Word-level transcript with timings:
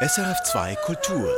SRF2 0.00 0.76
Kultur. 0.76 1.28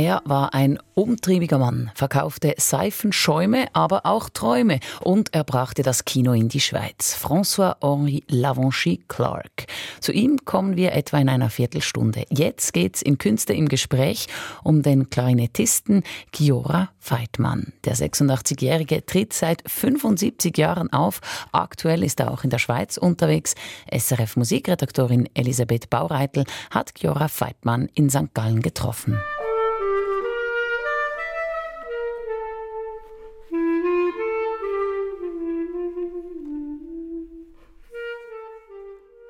Er 0.00 0.22
war 0.24 0.54
ein 0.54 0.78
umtriebiger 0.94 1.58
Mann, 1.58 1.90
verkaufte 1.94 2.54
Seifenschäume, 2.56 3.66
aber 3.74 4.06
auch 4.06 4.30
Träume 4.30 4.80
und 5.02 5.34
er 5.34 5.44
brachte 5.44 5.82
das 5.82 6.06
Kino 6.06 6.32
in 6.32 6.48
die 6.48 6.60
Schweiz. 6.60 7.14
François-Henri 7.22 8.24
Lavanchy 8.28 9.04
Clark. 9.08 9.66
Zu 10.00 10.12
ihm 10.12 10.38
kommen 10.46 10.78
wir 10.78 10.92
etwa 10.92 11.18
in 11.18 11.28
einer 11.28 11.50
Viertelstunde. 11.50 12.24
Jetzt 12.30 12.72
geht's 12.72 13.02
in 13.02 13.18
Künste 13.18 13.52
im 13.52 13.68
Gespräch 13.68 14.26
um 14.64 14.80
den 14.80 15.10
Klarinettisten 15.10 16.02
Giora 16.32 16.88
Feitmann. 16.98 17.74
Der 17.84 17.94
86-Jährige 17.94 19.04
tritt 19.04 19.34
seit 19.34 19.62
75 19.66 20.56
Jahren 20.56 20.90
auf. 20.94 21.20
Aktuell 21.52 22.04
ist 22.04 22.20
er 22.20 22.30
auch 22.30 22.42
in 22.42 22.48
der 22.48 22.58
Schweiz 22.58 22.96
unterwegs. 22.96 23.54
SRF 23.94 24.36
Musikredaktorin 24.36 25.28
Elisabeth 25.34 25.90
Baureitel 25.90 26.44
hat 26.70 26.94
Giora 26.94 27.28
Feitmann 27.28 27.90
in 27.92 28.08
St. 28.08 28.32
Gallen 28.32 28.62
getroffen. 28.62 29.20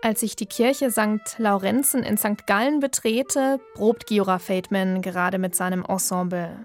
Als 0.03 0.23
ich 0.23 0.35
die 0.35 0.47
Kirche 0.47 0.91
St. 0.91 1.39
Laurenzen 1.39 2.03
in 2.03 2.17
St. 2.17 2.47
Gallen 2.47 2.81
betrete, 2.81 3.61
probt 3.75 4.07
Giora 4.07 4.39
Feldman 4.39 5.03
gerade 5.03 5.37
mit 5.37 5.55
seinem 5.55 5.85
Ensemble. 5.85 6.65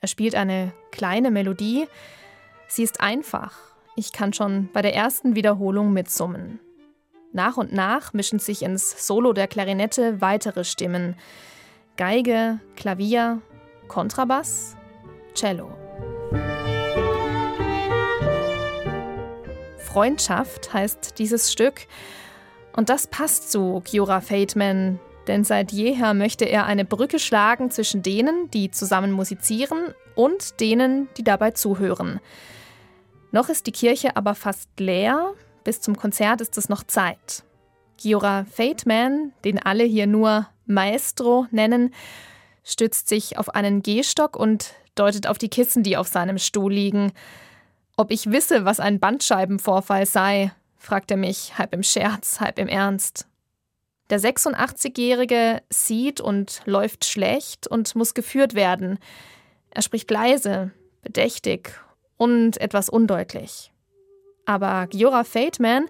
Er 0.00 0.08
spielt 0.08 0.34
eine 0.34 0.74
kleine 0.90 1.30
Melodie. 1.30 1.88
Sie 2.68 2.82
ist 2.82 3.00
einfach. 3.00 3.56
Ich 3.96 4.12
kann 4.12 4.34
schon 4.34 4.68
bei 4.70 4.82
der 4.82 4.94
ersten 4.94 5.34
Wiederholung 5.34 5.94
mitsummen. 5.94 6.60
Nach 7.32 7.56
und 7.56 7.72
nach 7.72 8.12
mischen 8.12 8.38
sich 8.38 8.62
ins 8.62 9.06
Solo 9.06 9.32
der 9.32 9.48
Klarinette 9.48 10.20
weitere 10.20 10.64
Stimmen. 10.64 11.16
Geige, 11.96 12.60
Klavier, 12.76 13.40
Kontrabass, 13.88 14.76
Cello. 15.34 15.70
Freundschaft 19.78 20.74
heißt 20.74 21.18
dieses 21.18 21.50
Stück 21.50 21.86
und 22.76 22.88
das 22.88 23.06
passt 23.06 23.50
zu 23.50 23.80
Kiora 23.84 24.20
Fateman, 24.20 24.98
denn 25.26 25.44
seit 25.44 25.72
jeher 25.72 26.14
möchte 26.14 26.44
er 26.44 26.66
eine 26.66 26.84
Brücke 26.84 27.18
schlagen 27.18 27.70
zwischen 27.70 28.02
denen, 28.02 28.50
die 28.50 28.70
zusammen 28.70 29.12
musizieren, 29.12 29.94
und 30.14 30.60
denen, 30.60 31.08
die 31.16 31.24
dabei 31.24 31.52
zuhören. 31.52 32.20
Noch 33.30 33.48
ist 33.48 33.66
die 33.66 33.72
Kirche 33.72 34.16
aber 34.16 34.34
fast 34.34 34.68
leer, 34.78 35.32
bis 35.64 35.80
zum 35.80 35.96
Konzert 35.96 36.40
ist 36.40 36.58
es 36.58 36.68
noch 36.68 36.82
Zeit. 36.84 37.44
Giora 37.96 38.44
Fateman, 38.44 39.32
den 39.44 39.58
alle 39.58 39.84
hier 39.84 40.06
nur 40.06 40.48
Maestro 40.66 41.46
nennen, 41.50 41.94
stützt 42.64 43.08
sich 43.08 43.38
auf 43.38 43.54
einen 43.54 43.82
Gehstock 43.82 44.36
und 44.36 44.74
deutet 44.94 45.26
auf 45.26 45.38
die 45.38 45.48
Kissen, 45.48 45.82
die 45.82 45.96
auf 45.96 46.08
seinem 46.08 46.38
Stuhl 46.38 46.72
liegen. 46.72 47.12
Ob 47.96 48.10
ich 48.10 48.30
wisse, 48.30 48.64
was 48.64 48.80
ein 48.80 49.00
Bandscheibenvorfall 49.00 50.06
sei, 50.06 50.52
fragt 50.82 51.10
er 51.10 51.16
mich, 51.16 51.56
halb 51.56 51.72
im 51.74 51.82
Scherz, 51.82 52.40
halb 52.40 52.58
im 52.58 52.68
Ernst. 52.68 53.26
Der 54.10 54.20
86-Jährige 54.20 55.62
sieht 55.70 56.20
und 56.20 56.60
läuft 56.66 57.04
schlecht 57.04 57.66
und 57.68 57.94
muss 57.94 58.14
geführt 58.14 58.54
werden. 58.54 58.98
Er 59.70 59.82
spricht 59.82 60.10
leise, 60.10 60.72
bedächtig 61.00 61.72
und 62.16 62.60
etwas 62.60 62.88
undeutlich. 62.88 63.72
Aber 64.44 64.88
Giora 64.88 65.24
Fateman 65.24 65.86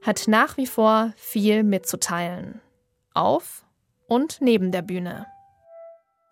hat 0.00 0.24
nach 0.26 0.56
wie 0.56 0.66
vor 0.66 1.12
viel 1.16 1.62
mitzuteilen. 1.62 2.60
Auf 3.14 3.64
und 4.08 4.38
neben 4.40 4.72
der 4.72 4.82
Bühne. 4.82 5.26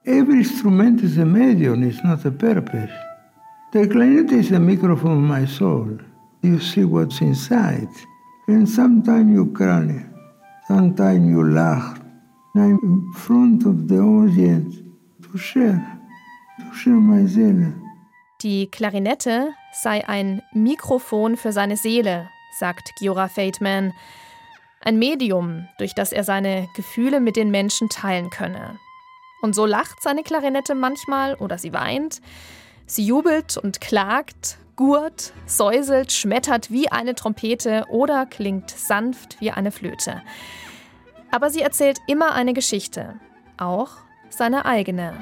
Every 0.04 0.38
instrument 0.38 1.02
is 1.02 1.18
a 1.18 1.26
medium, 1.26 1.82
it's 1.82 2.02
not 2.02 2.24
a 2.24 2.30
purpose. 2.30 2.90
The 3.72 3.86
clarinet 3.86 4.32
is 4.32 4.50
a 4.50 4.58
microphone 4.58 5.18
of 5.22 5.38
my 5.38 5.46
soul. 5.46 6.00
You 6.42 6.58
see 6.58 6.84
what's 6.84 7.20
inside. 7.20 7.88
And 8.46 8.68
sometimes 8.68 9.32
you 9.32 9.46
cry, 9.52 10.04
sometimes 10.66 11.28
you 11.28 11.44
laugh. 11.44 12.00
I'm 12.56 12.78
in 12.82 13.12
front 13.14 13.64
of 13.64 13.86
the 13.86 14.00
audience 14.00 14.82
to 15.22 15.38
share, 15.38 16.00
to 16.58 16.74
share 16.74 16.94
my 16.94 17.26
Seele. 17.26 17.72
Die 18.42 18.66
Klarinette 18.70 19.52
sei 19.72 20.08
ein 20.08 20.42
Mikrofon 20.52 21.36
für 21.36 21.52
seine 21.52 21.76
Seele, 21.76 22.28
sagt 22.58 22.92
Giora 22.98 23.28
Fateman. 23.28 23.92
Ein 24.80 24.98
Medium, 24.98 25.68
durch 25.78 25.94
das 25.94 26.10
er 26.10 26.24
seine 26.24 26.66
Gefühle 26.74 27.20
mit 27.20 27.36
den 27.36 27.50
Menschen 27.50 27.88
teilen 27.90 28.30
könne. 28.30 28.78
Und 29.42 29.54
so 29.54 29.66
lacht 29.66 30.02
seine 30.02 30.22
Klarinette 30.22 30.74
manchmal 30.74 31.34
oder 31.34 31.58
sie 31.58 31.72
weint. 31.72 32.20
Sie 32.92 33.04
jubelt 33.04 33.56
und 33.56 33.80
klagt, 33.80 34.58
gurt, 34.74 35.32
säuselt, 35.46 36.10
schmettert 36.10 36.72
wie 36.72 36.90
eine 36.90 37.14
Trompete 37.14 37.84
oder 37.88 38.26
klingt 38.26 38.68
sanft 38.68 39.40
wie 39.40 39.52
eine 39.52 39.70
Flöte. 39.70 40.22
Aber 41.30 41.50
sie 41.50 41.60
erzählt 41.60 42.00
immer 42.08 42.32
eine 42.32 42.52
Geschichte, 42.52 43.14
auch 43.58 43.90
seine 44.28 44.64
eigene. 44.64 45.14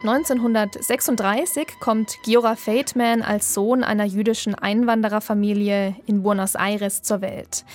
(1936) 0.00 1.78
kommt 1.78 2.22
Giora 2.22 2.56
Feldman 2.56 3.20
als 3.20 3.52
Sohn 3.52 3.84
einer 3.84 4.06
jüdischen 4.06 4.54
Einwandererfamilie 4.54 5.94
in 6.06 6.22
Buenos 6.22 6.54
Aires 6.54 7.02
zur 7.02 7.20
Welt. 7.20 7.66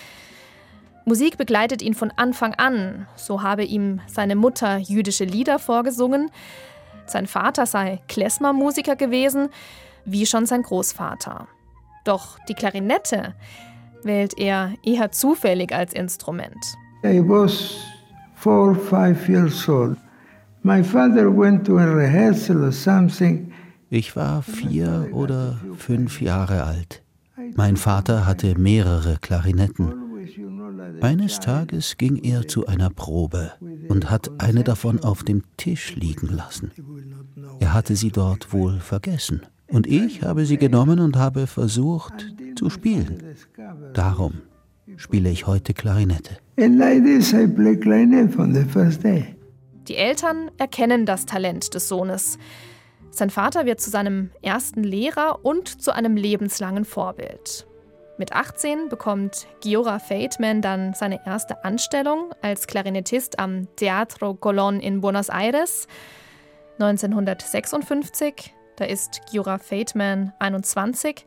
Musik 1.06 1.38
begleitet 1.38 1.82
ihn 1.82 1.94
von 1.94 2.12
Anfang 2.16 2.54
an. 2.56 3.08
So 3.16 3.42
habe 3.42 3.64
ihm 3.64 4.00
seine 4.08 4.36
Mutter 4.36 4.78
jüdische 4.78 5.26
Lieder 5.26 5.60
vorgesungen. 5.60 6.32
Sein 7.06 7.28
Vater 7.28 7.66
sei 7.66 8.02
Klezmer-Musiker 8.08 8.96
gewesen, 8.96 9.50
wie 10.06 10.26
schon 10.26 10.46
sein 10.46 10.64
Großvater. 10.64 11.48
Doch 12.06 12.40
die 12.48 12.54
Klarinette 12.54 13.34
wählt 14.04 14.38
er 14.38 14.74
eher 14.84 15.12
zufällig 15.12 15.74
als 15.74 15.94
Instrument. 15.94 16.76
I 17.04 17.20
was 17.20 17.76
four, 18.36 18.76
five 18.76 19.28
years 19.28 19.68
old. 19.68 19.98
My 20.64 20.82
father 20.82 21.30
went 21.30 21.66
to 21.66 21.78
a 21.78 21.86
rehearsal 21.86 22.64
or 22.64 22.72
something. 22.72 23.52
Ich 23.90 24.16
war 24.16 24.42
vier 24.42 25.10
oder 25.12 25.60
fünf 25.78 26.22
Jahre 26.22 26.64
alt. 26.64 27.04
Mein 27.56 27.76
Vater 27.76 28.26
hatte 28.26 28.58
mehrere 28.58 29.18
Klarinetten. 29.22 30.03
Eines 31.04 31.42
Tages 31.42 31.98
ging 31.98 32.16
er 32.24 32.48
zu 32.48 32.66
einer 32.66 32.90
Probe 32.90 33.52
und 33.90 34.10
hat 34.10 34.32
eine 34.38 34.64
davon 34.64 35.04
auf 35.04 35.24
dem 35.24 35.44
Tisch 35.58 35.98
liegen 35.98 36.28
lassen. 36.28 36.72
Er 37.60 37.74
hatte 37.74 37.98
sie 37.98 38.10
dort 38.10 38.54
wohl 38.54 38.80
vergessen. 38.80 39.42
Und 39.68 39.86
ich 39.86 40.22
habe 40.22 40.46
sie 40.46 40.56
genommen 40.56 41.02
und 41.02 41.18
habe 41.18 41.46
versucht 41.46 42.34
zu 42.56 42.70
spielen. 42.70 43.22
Darum 43.94 44.44
spiele 44.96 45.30
ich 45.30 45.46
heute 45.46 45.74
Klarinette. 45.74 46.38
Die 49.90 49.96
Eltern 49.98 50.52
erkennen 50.58 51.06
das 51.06 51.26
Talent 51.26 51.74
des 51.74 51.90
Sohnes. 51.90 52.38
Sein 53.12 53.30
Vater 53.30 53.66
wird 53.66 53.82
zu 53.82 53.90
seinem 53.90 54.30
ersten 54.42 54.86
Lehrer 54.86 55.44
und 55.44 55.68
zu 55.82 55.94
einem 55.94 56.16
lebenslangen 56.16 56.86
Vorbild. 56.86 57.68
Mit 58.18 58.34
18 58.34 58.90
bekommt 58.90 59.48
Giora 59.62 59.98
Feitman 59.98 60.62
dann 60.62 60.94
seine 60.94 61.26
erste 61.26 61.64
Anstellung 61.64 62.32
als 62.44 62.68
Klarinettist 62.68 63.40
am 63.40 63.68
Teatro 63.76 64.38
Colón 64.40 64.80
in 64.80 65.02
Buenos 65.02 65.30
Aires. 65.30 65.88
1956, 66.80 68.54
da 68.76 68.86
ist 68.86 69.22
Giora 69.32 69.58
Feitman 69.58 70.32
21, 70.38 71.26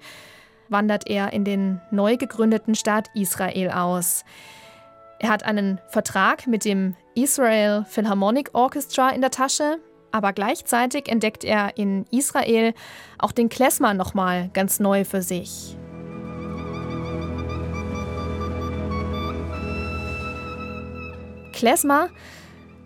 wandert 0.68 1.08
er 1.08 1.32
in 1.32 1.44
den 1.44 1.80
neu 1.90 2.16
gegründeten 2.16 2.76
Staat 2.76 3.08
Israel 3.14 3.70
aus. 3.70 4.24
Er 5.18 5.30
hat 5.30 5.44
einen 5.44 5.80
Vertrag 5.88 6.46
mit 6.46 6.64
dem 6.64 6.94
Israel 7.16 7.84
Philharmonic 7.88 8.50
Orchestra 8.52 9.10
in 9.10 9.22
der 9.22 9.30
Tasche, 9.30 9.78
aber 10.12 10.32
gleichzeitig 10.32 11.08
entdeckt 11.08 11.42
er 11.42 11.76
in 11.76 12.04
Israel 12.12 12.74
auch 13.18 13.32
den 13.32 13.48
Klezmer 13.48 13.92
nochmal 13.92 14.50
ganz 14.52 14.78
neu 14.78 15.04
für 15.04 15.22
sich. 15.22 15.76
Klezmer, 21.56 22.10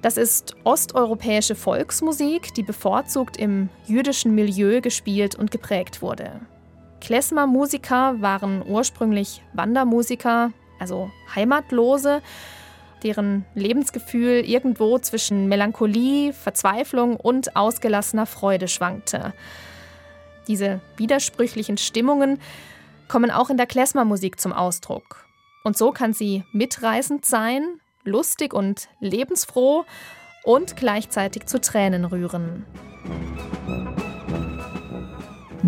das 0.01 0.17
ist 0.17 0.55
osteuropäische 0.63 1.57
Volksmusik, 1.57 2.55
die 2.55 2.63
bevorzugt 2.63 3.37
im 3.37 3.69
jüdischen 3.85 4.33
Milieu 4.37 4.81
gespielt 4.81 5.35
und 5.35 5.51
geprägt 5.51 6.03
wurde. 6.03 6.41
Klezmer-Musiker 7.01 8.21
waren 8.21 8.63
ursprünglich 8.65 9.43
Wandermusiker, 9.55 10.53
also 10.79 11.11
Heimatlose, 11.35 12.23
deren 13.03 13.45
Lebensgefühl 13.57 14.49
irgendwo 14.49 15.01
zwischen 15.01 15.49
Melancholie, 15.49 16.33
Verzweiflung 16.33 17.17
und 17.17 17.57
ausgelassener 17.57 18.27
Freude 18.27 18.69
schwankte. 18.69 19.35
Diese 20.47 20.81
widersprüchlichen 20.97 21.77
Stimmungen 21.77 22.39
kommen 23.09 23.33
auch 23.33 23.51
in 23.51 23.57
der 23.57 23.67
Klezmer-Musik 23.67 24.39
zum 24.41 24.53
Ausdruck. 24.53 25.27
Und 25.65 25.77
so 25.77 25.91
kann 25.91 26.13
sie 26.13 26.45
mitreißend 26.53 27.27
sein, 27.27 27.81
lustig 28.05 28.55
und 28.55 28.89
lebensfroh 29.01 29.85
und 30.45 30.77
gleichzeitig 30.77 31.47
zu 31.47 31.61
Tränen 31.61 32.05
rühren. 32.05 32.65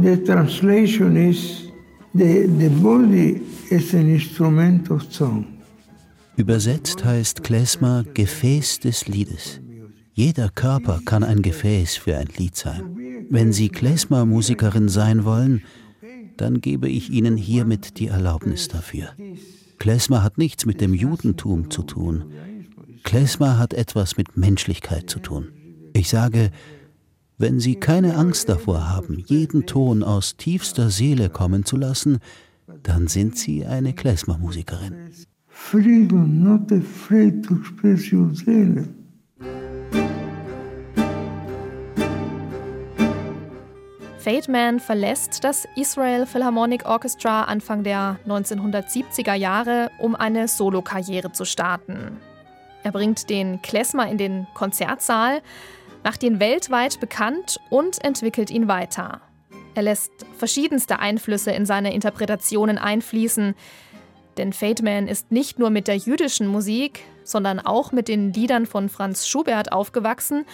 The 0.03 0.17
translation 0.25 1.17
is 1.17 1.69
the, 2.15 2.49
the 2.59 2.69
body 2.69 3.43
is 3.71 3.95
an 3.95 4.09
instrument 4.09 4.91
of 4.91 5.03
song. 5.11 5.47
Übersetzt 6.37 7.05
heißt 7.05 7.43
Klezmer 7.43 8.05
Gefäß 8.15 8.81
des 8.81 9.07
Liedes. 9.07 9.61
Jeder 10.15 10.49
Körper 10.49 11.01
kann 11.05 11.25
ein 11.25 11.43
Gefäß 11.43 11.97
für 11.97 12.17
ein 12.17 12.29
Lied 12.37 12.57
sein. 12.57 12.97
Wenn 13.29 13.53
Sie 13.53 13.69
Klezmer-Musikerin 13.69 14.89
sein 14.89 15.25
wollen, 15.25 15.63
dann 16.37 16.61
gebe 16.61 16.89
ich 16.89 17.11
Ihnen 17.11 17.37
hiermit 17.37 17.99
die 17.99 18.09
Erlaubnis 18.09 18.69
dafür. 18.69 19.11
Klezmer 19.83 20.23
hat 20.23 20.39
nichts 20.39 20.65
mit 20.65 20.81
dem 20.81 20.95
Judentum 20.95 21.69
zu 21.69 21.83
tun. 21.83 22.27
Klezmer 23.03 23.59
hat 23.59 23.75
etwas 23.75 24.17
mit 24.17 24.37
Menschlichkeit 24.37 25.11
zu 25.11 25.19
tun. 25.19 25.49
Ich 25.93 26.09
sage, 26.09 26.53
wenn 27.37 27.59
Sie 27.59 27.75
keine 27.75 28.15
Angst 28.15 28.49
davor 28.49 28.89
haben, 28.91 29.19
jeden 29.27 29.67
Ton 29.67 30.05
aus 30.05 30.37
tiefster 30.37 30.89
Seele 30.89 31.31
kommen 31.31 31.65
zu 31.65 31.77
lassen, 31.77 32.19
dann 32.85 33.09
sind 33.09 33.37
Sie 33.37 33.67
eine 33.67 33.93
Klezmer-Musikerin. 33.93 35.11
Freedom, 35.49 36.45
not 36.45 36.71
afraid 36.71 37.45
to 37.45 37.57
express 37.57 38.13
yourself. 44.25 44.43
Fateman 44.43 44.81
verlässt 44.81 45.45
das 45.45 45.67
Israel 45.77 46.27
Philharmonic 46.27 46.85
Orchestra 46.87 47.45
Anfang 47.45 47.83
der 47.83 48.19
1970er 48.27 49.35
Jahre, 49.35 49.91
um 49.99 50.15
eine 50.15 50.49
Solokarriere 50.49 51.33
zu 51.33 51.45
starten. 51.45 52.21
Er 52.85 52.93
bringt 52.93 53.31
den 53.31 53.63
Klezmer 53.63 54.09
in 54.09 54.19
den 54.19 54.47
Konzertsaal, 54.55 55.43
macht 56.05 56.23
ihn 56.23 56.41
weltweit 56.41 57.01
bekannt 57.01 57.59
und 57.71 58.05
entwickelt 58.05 58.51
ihn 58.51 58.69
weiter. 58.69 59.21
Er 59.75 59.83
lässt 59.83 60.13
verschiedenste 60.37 60.99
Einflüsse 60.99 61.53
in 61.53 61.67
seine 61.67 61.95
Interpretationen 61.95 62.79
einfließen, 62.79 63.55
denn 64.37 64.53
Fateman 64.53 65.09
ist 65.09 65.31
nicht 65.31 65.59
nur 65.59 65.71
mit 65.71 65.89
der 65.89 65.97
jüdischen 65.97 66.47
Musik, 66.47 67.05
sondern 67.25 67.61
auch 67.61 67.93
mit 67.93 68.09
den 68.09 68.33
Liedern 68.33 68.67
von 68.67 68.89
Franz 68.89 69.27
Schubert 69.27 69.73
aufgewachsen 69.73 70.45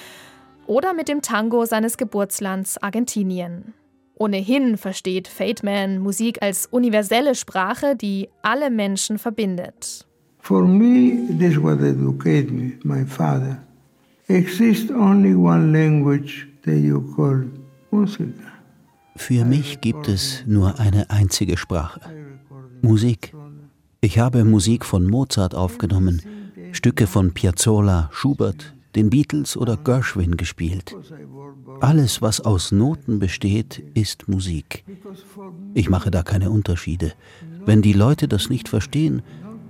oder 0.68 0.94
mit 0.94 1.08
dem 1.08 1.22
Tango 1.22 1.64
seines 1.64 1.96
Geburtslands 1.96 2.80
Argentinien. 2.80 3.74
Ohnehin 4.14 4.76
versteht 4.76 5.26
Fateman 5.28 5.98
Musik 5.98 6.42
als 6.42 6.66
universelle 6.66 7.34
Sprache, 7.34 7.96
die 7.96 8.28
alle 8.42 8.70
Menschen 8.70 9.18
verbindet. 9.18 10.06
For 10.40 10.66
me, 10.66 11.26
this 11.38 11.52
is 11.52 11.62
what 11.62 11.80
educated 11.80 12.50
me, 12.50 12.72
my 12.82 13.04
father. 13.04 13.58
Exists 14.28 14.90
only 14.90 15.34
one 15.34 15.72
language 15.72 16.46
that 16.64 16.76
you 16.76 17.00
call 17.14 17.46
musica. 17.90 18.48
Für 19.16 19.44
mich 19.44 19.80
gibt 19.80 20.06
es 20.08 20.44
nur 20.46 20.78
eine 20.78 21.10
einzige 21.10 21.56
Sprache. 21.56 22.00
Musik. 22.82 23.34
Ich 24.00 24.18
habe 24.18 24.44
Musik 24.44 24.84
von 24.84 25.06
Mozart 25.06 25.54
aufgenommen, 25.54 26.22
Stücke 26.72 27.06
von 27.06 27.32
Piazzolla, 27.32 28.10
Schubert, 28.12 28.74
den 28.94 29.10
Beatles 29.10 29.56
oder 29.56 29.76
Gershwin 29.76 30.36
gespielt. 30.36 30.96
Alles, 31.80 32.22
was 32.22 32.40
aus 32.40 32.72
Noten 32.72 33.18
besteht, 33.18 33.82
ist 33.94 34.28
Musik. 34.28 34.84
Ich 35.74 35.88
mache 35.90 36.10
da 36.10 36.22
keine 36.22 36.50
Unterschiede. 36.50 37.12
Wenn 37.64 37.82
die 37.82 37.92
Leute 37.92 38.28
das 38.28 38.50
nicht 38.50 38.68
verstehen, 38.68 39.22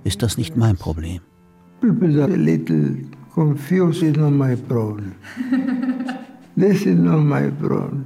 ist 0.03 0.21
das 0.23 0.37
nicht 0.37 0.55
mein 0.55 0.77
Problem. 0.77 1.21
People 1.81 2.21
are 2.21 2.29
confused, 3.33 4.03
it's 4.03 4.17
not 4.17 4.31
my 4.31 4.55
problem. 4.55 5.15
this 6.57 6.85
is 6.85 6.95
not 6.95 7.23
my 7.23 7.49
problem. 7.51 8.05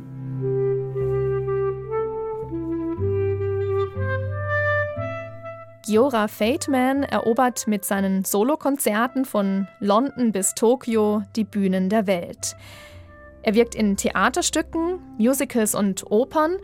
Giora 5.85 6.30
Fateman 6.30 7.03
erobert 7.03 7.68
mit 7.68 7.83
seinen 7.83 8.24
Solokonzerten 8.24 9.25
von 9.25 9.68
London 9.81 10.31
bis 10.31 10.56
Tokio 10.56 11.24
die 11.35 11.44
Bühnen 11.44 11.89
der 11.89 12.07
Welt. 12.07 12.56
Er 13.41 13.53
wirkt 13.53 13.75
in 13.75 13.97
Theaterstücken, 13.97 15.00
Musicals 15.18 15.75
und 15.75 16.09
Opern 16.09 16.56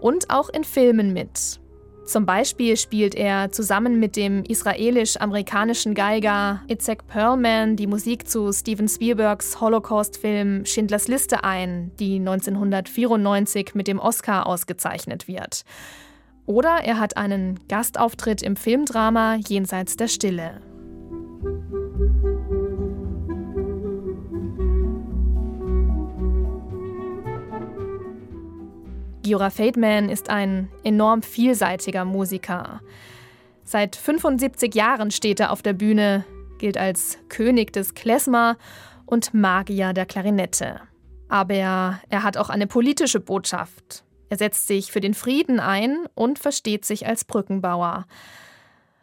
und 0.00 0.30
auch 0.30 0.48
in 0.48 0.64
Filmen 0.64 1.12
mit. 1.12 1.60
Zum 2.06 2.24
Beispiel 2.24 2.78
spielt 2.78 3.14
er 3.14 3.52
zusammen 3.52 4.00
mit 4.00 4.16
dem 4.16 4.44
israelisch-amerikanischen 4.44 5.94
Geiger 5.94 6.62
Itzhak 6.66 7.06
Perlman 7.06 7.76
die 7.76 7.86
Musik 7.86 8.28
zu 8.28 8.50
Steven 8.52 8.88
Spielbergs 8.88 9.60
Holocaust-Film 9.60 10.64
Schindlers 10.64 11.08
Liste 11.08 11.44
ein, 11.44 11.92
die 11.98 12.16
1994 12.16 13.74
mit 13.74 13.88
dem 13.88 13.98
Oscar 13.98 14.46
ausgezeichnet 14.46 15.28
wird. 15.28 15.64
Oder 16.46 16.80
er 16.84 16.98
hat 16.98 17.16
einen 17.16 17.60
Gastauftritt 17.68 18.42
im 18.42 18.56
Filmdrama 18.56 19.36
Jenseits 19.36 19.96
der 19.96 20.08
Stille. 20.08 20.60
Giora 29.22 29.48
Fademan 29.48 30.10
ist 30.10 30.28
ein 30.28 30.68
enorm 30.82 31.22
vielseitiger 31.22 32.04
Musiker. 32.04 32.80
Seit 33.64 33.96
75 33.96 34.74
Jahren 34.74 35.10
steht 35.10 35.40
er 35.40 35.50
auf 35.50 35.62
der 35.62 35.72
Bühne, 35.72 36.26
gilt 36.58 36.76
als 36.76 37.18
König 37.30 37.72
des 37.72 37.94
Klezmer 37.94 38.58
und 39.06 39.32
Magier 39.32 39.94
der 39.94 40.04
Klarinette. 40.04 40.82
Aber 41.30 41.54
er 41.54 42.22
hat 42.22 42.36
auch 42.36 42.50
eine 42.50 42.66
politische 42.66 43.18
Botschaft. 43.18 44.04
Er 44.34 44.38
setzt 44.38 44.66
sich 44.66 44.90
für 44.90 45.00
den 45.00 45.14
Frieden 45.14 45.60
ein 45.60 46.08
und 46.16 46.40
versteht 46.40 46.84
sich 46.84 47.06
als 47.06 47.24
Brückenbauer. 47.24 48.04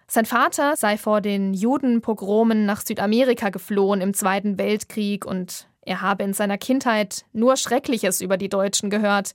Sein 0.05 0.25
Vater 0.25 0.75
sei 0.75 0.97
vor 0.97 1.21
den 1.21 1.53
Judenpogromen 1.53 2.65
nach 2.65 2.81
Südamerika 2.81 3.47
geflohen 3.47 4.01
im 4.01 4.13
Zweiten 4.13 4.57
Weltkrieg 4.57 5.25
und 5.25 5.69
er 5.83 6.01
habe 6.01 6.25
in 6.25 6.33
seiner 6.33 6.57
Kindheit 6.57 7.23
nur 7.31 7.55
Schreckliches 7.55 8.19
über 8.19 8.35
die 8.35 8.49
Deutschen 8.49 8.89
gehört. 8.89 9.31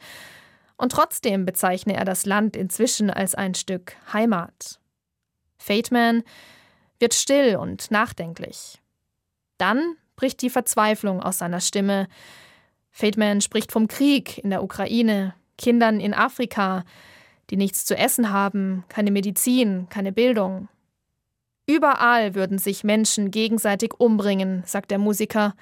Und 0.76 0.93
trotzdem 0.93 1.46
bezeichne 1.46 1.96
er 1.96 2.05
das 2.05 2.26
Land 2.26 2.56
inzwischen 2.56 3.08
als 3.08 3.34
ein 3.34 3.55
Stück 3.55 3.96
Heimat. 4.12 4.79
Fateman 5.56 6.24
wird 6.98 7.15
still 7.15 7.56
und 7.56 7.91
nachdenklich. 7.91 8.82
Dann 9.56 9.96
bricht 10.15 10.43
die 10.43 10.50
Verzweiflung 10.50 11.22
aus 11.22 11.38
seiner 11.38 11.60
Stimme. 11.60 12.06
Fateman 12.91 13.41
spricht 13.41 13.72
vom 13.72 13.88
Krieg 13.88 14.36
in 14.36 14.50
der 14.50 14.62
Ukraine, 14.62 15.32
Kindern 15.58 16.01
in 16.01 16.15
Afrika, 16.15 16.84
die 17.51 17.56
nichts 17.56 17.84
zu 17.84 17.96
essen 17.96 18.31
haben, 18.31 18.84
keine 18.89 19.10
Medizin, 19.10 19.86
keine 19.89 20.13
Bildung. 20.13 20.69
Überall 21.69 22.34
würden 22.34 22.58
sich 22.58 22.84
Menschen 22.84 23.31
gegenseitig 23.31 23.94
umbringen, 23.98 24.63
sagt 24.67 24.91
der 24.91 24.98
Musiker. 24.98 25.55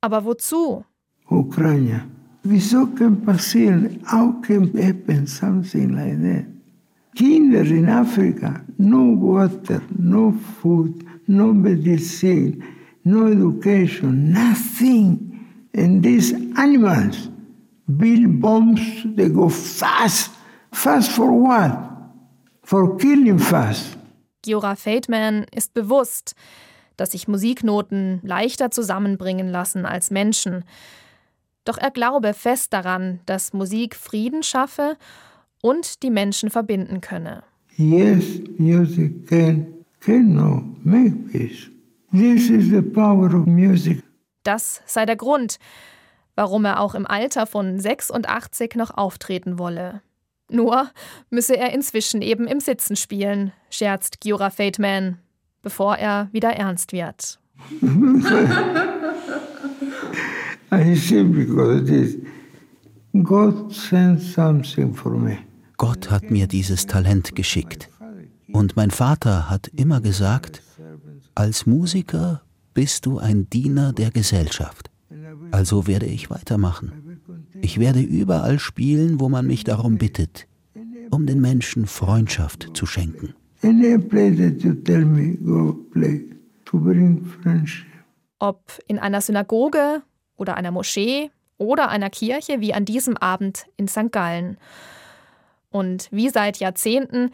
Aber 0.00 0.24
wozu? 0.24 0.84
Ukraine. 1.28 2.04
Wieso 2.44 2.86
kann 2.86 3.20
passieren? 3.22 4.00
How 4.06 4.40
can 4.42 4.72
happen 4.80 5.26
something 5.26 5.90
like 5.90 6.20
that? 6.22 6.46
Kinder 7.16 7.64
in 7.64 7.88
Afrika, 7.88 8.60
no 8.78 9.16
water, 9.20 9.82
no 9.98 10.32
food, 10.62 11.04
no 11.26 11.52
medicine, 11.52 12.62
no 13.04 13.26
education, 13.26 14.30
nothing. 14.30 15.18
And 15.74 16.02
these 16.02 16.32
animals 16.56 17.28
build 17.88 18.40
bombs, 18.40 18.80
they 19.16 19.28
go 19.28 19.48
fast. 19.48 20.30
Fast 20.72 21.10
for 21.10 21.30
what? 21.32 21.76
For 22.62 22.96
killing 22.98 23.38
fast. 23.38 23.96
Giora 24.44 24.76
Fateman 24.76 25.46
ist 25.54 25.74
bewusst, 25.74 26.34
dass 26.96 27.12
sich 27.12 27.28
Musiknoten 27.28 28.20
leichter 28.22 28.70
zusammenbringen 28.70 29.48
lassen 29.48 29.86
als 29.86 30.10
Menschen. 30.10 30.64
Doch 31.64 31.78
er 31.78 31.90
glaube 31.90 32.34
fest 32.34 32.72
daran, 32.72 33.20
dass 33.26 33.52
Musik 33.52 33.94
Frieden 33.94 34.42
schaffe 34.42 34.96
und 35.62 36.02
die 36.02 36.10
Menschen 36.10 36.50
verbinden 36.50 37.00
könne. 37.00 37.42
Yes, 37.76 38.24
music 38.58 39.26
can, 39.28 39.66
can 40.00 40.34
no, 40.34 40.62
make 40.82 41.14
peace. 41.30 41.70
This 42.12 42.50
is 42.50 42.70
the 42.70 42.82
power 42.82 43.34
of 43.34 43.46
music. 43.46 44.02
Das 44.42 44.82
sei 44.86 45.04
der 45.04 45.16
Grund, 45.16 45.58
warum 46.38 46.64
er 46.64 46.78
auch 46.78 46.94
im 46.94 47.04
Alter 47.04 47.46
von 47.46 47.80
86 47.80 48.76
noch 48.76 48.96
auftreten 48.96 49.58
wolle. 49.58 50.02
Nur 50.48 50.88
müsse 51.30 51.56
er 51.56 51.72
inzwischen 51.72 52.22
eben 52.22 52.46
im 52.46 52.60
Sitzen 52.60 52.94
spielen, 52.94 53.52
scherzt 53.70 54.20
Giora 54.20 54.50
Fateman. 54.50 55.18
bevor 55.62 55.96
er 55.96 56.28
wieder 56.30 56.50
ernst 56.50 56.92
wird. 56.92 57.40
I 60.70 60.94
see 60.94 61.24
because 61.24 61.82
it 61.82 61.88
is 61.88 62.16
God 63.24 63.74
sent 63.74 64.22
something 64.22 64.94
for 64.94 65.18
me. 65.18 65.38
Gott 65.76 66.08
hat 66.08 66.30
mir 66.30 66.46
dieses 66.46 66.86
Talent 66.86 67.34
geschickt. 67.34 67.90
Und 68.52 68.76
mein 68.76 68.92
Vater 68.92 69.50
hat 69.50 69.66
immer 69.74 70.00
gesagt, 70.00 70.62
als 71.34 71.66
Musiker 71.66 72.42
bist 72.74 73.06
du 73.06 73.18
ein 73.18 73.50
Diener 73.50 73.92
der 73.92 74.12
Gesellschaft. 74.12 74.88
Also 75.50 75.86
werde 75.86 76.06
ich 76.06 76.30
weitermachen. 76.30 77.20
Ich 77.60 77.78
werde 77.78 78.00
überall 78.00 78.58
spielen, 78.58 79.20
wo 79.20 79.28
man 79.28 79.46
mich 79.46 79.64
darum 79.64 79.98
bittet, 79.98 80.46
um 81.10 81.26
den 81.26 81.40
Menschen 81.40 81.86
Freundschaft 81.86 82.70
zu 82.74 82.86
schenken. 82.86 83.34
Ob 88.38 88.78
in 88.86 88.98
einer 88.98 89.20
Synagoge 89.20 90.02
oder 90.36 90.56
einer 90.56 90.70
Moschee 90.70 91.30
oder 91.56 91.88
einer 91.88 92.10
Kirche 92.10 92.60
wie 92.60 92.72
an 92.74 92.84
diesem 92.84 93.16
Abend 93.16 93.66
in 93.76 93.88
St. 93.88 94.12
Gallen. 94.12 94.58
Und 95.70 96.08
wie 96.12 96.28
seit 96.28 96.58
Jahrzehnten 96.58 97.30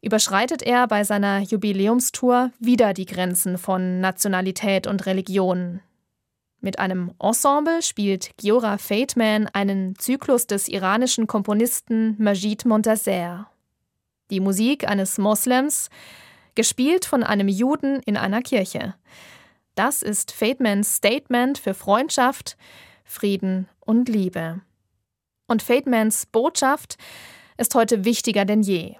überschreitet 0.00 0.62
er 0.62 0.88
bei 0.88 1.04
seiner 1.04 1.40
Jubiläumstour 1.40 2.50
wieder 2.58 2.94
die 2.94 3.06
Grenzen 3.06 3.58
von 3.58 4.00
Nationalität 4.00 4.86
und 4.86 5.06
Religion. 5.06 5.80
Mit 6.64 6.78
einem 6.78 7.12
Ensemble 7.18 7.82
spielt 7.82 8.36
Giora 8.36 8.78
Fateman 8.78 9.48
einen 9.48 9.96
Zyklus 9.98 10.46
des 10.46 10.68
iranischen 10.68 11.26
Komponisten 11.26 12.14
Majid 12.22 12.64
Montaser. 12.64 13.50
Die 14.30 14.38
Musik 14.38 14.88
eines 14.88 15.18
Moslems, 15.18 15.90
gespielt 16.54 17.04
von 17.04 17.24
einem 17.24 17.48
Juden 17.48 17.98
in 18.06 18.16
einer 18.16 18.42
Kirche. 18.42 18.94
Das 19.74 20.02
ist 20.02 20.30
Fatemans 20.30 20.94
Statement 20.94 21.58
für 21.58 21.74
Freundschaft, 21.74 22.56
Frieden 23.04 23.68
und 23.80 24.08
Liebe. 24.08 24.60
Und 25.48 25.64
Fatemans 25.64 26.26
Botschaft 26.26 26.96
ist 27.58 27.74
heute 27.74 28.04
wichtiger 28.04 28.44
denn 28.44 28.62
je. 28.62 28.94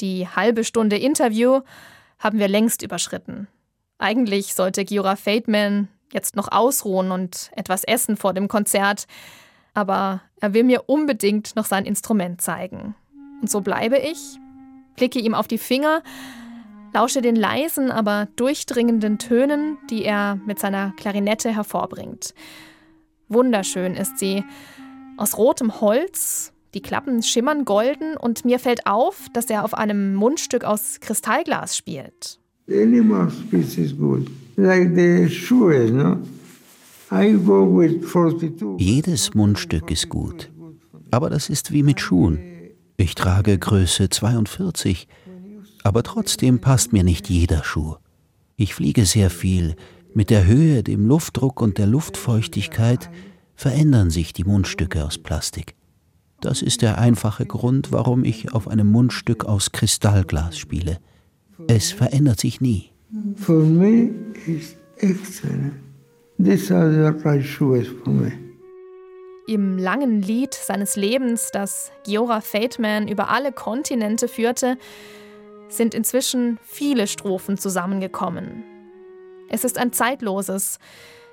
Die 0.00 0.28
halbe 0.28 0.62
Stunde 0.62 0.98
Interview 0.98 1.62
haben 2.18 2.38
wir 2.38 2.48
längst 2.48 2.82
überschritten. 2.82 3.48
Eigentlich 3.96 4.54
sollte 4.54 4.84
Giora 4.84 5.16
Fateman 5.16 5.88
jetzt 6.12 6.36
noch 6.36 6.50
ausruhen 6.50 7.10
und 7.10 7.50
etwas 7.54 7.84
essen 7.84 8.16
vor 8.16 8.34
dem 8.34 8.48
Konzert, 8.48 9.06
aber 9.74 10.22
er 10.40 10.54
will 10.54 10.64
mir 10.64 10.84
unbedingt 10.86 11.56
noch 11.56 11.66
sein 11.66 11.84
Instrument 11.84 12.40
zeigen. 12.40 12.94
Und 13.40 13.50
so 13.50 13.60
bleibe 13.60 13.98
ich, 13.98 14.38
blicke 14.96 15.18
ihm 15.20 15.34
auf 15.34 15.48
die 15.48 15.58
Finger, 15.58 16.02
lausche 16.92 17.22
den 17.22 17.36
leisen, 17.36 17.90
aber 17.90 18.28
durchdringenden 18.36 19.18
Tönen, 19.18 19.78
die 19.90 20.04
er 20.04 20.36
mit 20.46 20.58
seiner 20.58 20.92
Klarinette 20.96 21.54
hervorbringt. 21.54 22.34
Wunderschön 23.28 23.94
ist 23.94 24.18
sie, 24.18 24.44
aus 25.16 25.36
rotem 25.36 25.80
Holz, 25.80 26.52
die 26.74 26.80
Klappen 26.80 27.22
schimmern 27.22 27.64
golden 27.64 28.16
und 28.16 28.44
mir 28.44 28.58
fällt 28.58 28.86
auf, 28.86 29.26
dass 29.32 29.46
er 29.46 29.64
auf 29.64 29.74
einem 29.74 30.14
Mundstück 30.14 30.64
aus 30.64 31.00
Kristallglas 31.00 31.76
spielt. 31.76 32.38
Jedes 38.78 39.32
Mundstück 39.34 39.88
ist 39.92 40.08
gut, 40.08 40.50
aber 41.12 41.30
das 41.30 41.48
ist 41.48 41.70
wie 41.70 41.84
mit 41.84 42.00
Schuhen. 42.00 42.40
Ich 42.96 43.14
trage 43.14 43.56
Größe 43.56 44.08
42, 44.08 45.06
aber 45.84 46.02
trotzdem 46.02 46.58
passt 46.58 46.92
mir 46.92 47.04
nicht 47.04 47.30
jeder 47.30 47.62
Schuh. 47.62 47.94
Ich 48.56 48.74
fliege 48.74 49.06
sehr 49.06 49.30
viel. 49.30 49.76
Mit 50.12 50.28
der 50.28 50.44
Höhe, 50.44 50.82
dem 50.82 51.06
Luftdruck 51.06 51.60
und 51.60 51.78
der 51.78 51.86
Luftfeuchtigkeit 51.86 53.10
verändern 53.54 54.10
sich 54.10 54.32
die 54.32 54.42
Mundstücke 54.42 55.04
aus 55.04 55.18
Plastik. 55.18 55.76
Das 56.40 56.62
ist 56.62 56.82
der 56.82 56.98
einfache 56.98 57.46
Grund, 57.46 57.92
warum 57.92 58.24
ich 58.24 58.52
auf 58.52 58.66
einem 58.66 58.90
Mundstück 58.90 59.44
aus 59.44 59.70
Kristallglas 59.70 60.58
spiele. 60.58 60.98
Es 61.68 61.92
verändert 61.92 62.40
sich 62.40 62.60
nie. 62.60 62.90
For 63.36 63.62
me 63.62 64.10
is 64.46 64.76
excellent. 64.98 65.74
These 66.38 66.70
are 66.70 66.90
the 66.90 67.18
right 67.24 67.42
shoes 67.42 67.88
for 67.88 68.10
me. 68.10 68.32
Im 69.46 69.78
langen 69.78 70.20
Lied 70.20 70.52
seines 70.52 70.94
Lebens, 70.94 71.50
das 71.50 71.90
Giora 72.04 72.42
Fateman 72.42 73.08
über 73.08 73.30
alle 73.30 73.52
Kontinente 73.52 74.28
führte, 74.28 74.76
sind 75.68 75.94
inzwischen 75.94 76.58
viele 76.62 77.06
Strophen 77.06 77.56
zusammengekommen. 77.56 78.62
Es 79.48 79.64
ist 79.64 79.78
ein 79.78 79.92
zeitloses, 79.92 80.78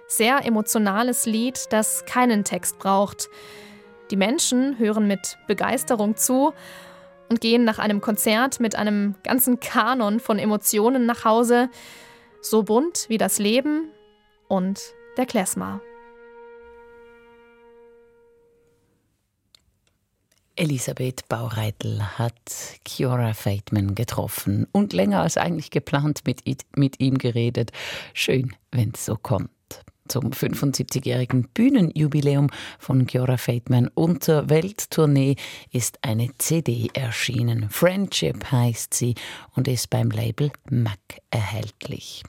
sehr 0.08 0.46
emotionales 0.46 1.26
Lied, 1.26 1.66
das 1.72 2.06
keinen 2.06 2.46
Text 2.46 2.80
braucht, 2.80 3.30
die 4.12 4.18
Menschen 4.18 4.80
hören 4.80 5.08
mit 5.08 5.38
Begeisterung 5.48 6.16
zu 6.16 6.54
und 7.30 7.42
gehen 7.42 7.64
nach 7.64 7.80
einem 7.80 8.02
Konzert 8.02 8.60
mit 8.60 8.76
einem 8.76 9.16
ganzen 9.24 9.60
Kanon 9.60 10.20
von 10.20 10.40
Emotionen 10.40 11.06
nach 11.06 11.26
Hause, 11.26 11.70
so 12.42 12.64
bunt 12.64 13.06
wie 13.08 13.18
das 13.18 13.40
Leben 13.40 13.90
und 14.48 14.80
der 15.18 15.26
Klezmer. 15.26 15.82
Elisabeth 20.58 21.28
Baureitel 21.28 22.02
hat 22.18 22.34
Kiora 22.86 23.34
Feitman 23.34 23.94
getroffen 23.94 24.68
und 24.72 24.94
länger 24.94 25.22
als 25.22 25.36
eigentlich 25.36 25.70
geplant 25.70 26.22
mit, 26.26 26.44
mit 26.78 27.00
ihm 27.02 27.18
geredet. 27.18 27.72
Schön, 28.14 28.56
wenn 28.72 28.92
es 28.94 29.06
so 29.06 29.18
kommt 29.18 29.50
zum 30.08 30.32
75-jährigen 30.32 31.48
Bühnenjubiläum 31.54 32.50
von 32.80 33.06
Giora 33.06 33.38
Feitman 33.38 33.90
und 33.94 34.24
zur 34.24 34.50
Welttournee 34.50 35.36
ist 35.72 36.00
eine 36.02 36.30
CD 36.38 36.90
erschienen. 36.94 37.70
Friendship 37.70 38.52
heißt 38.52 38.94
sie 38.94 39.16
und 39.56 39.68
ist 39.68 39.90
beim 39.90 40.10
Label 40.10 40.52
Mac 40.70 41.00
erhältlich. 41.32 42.24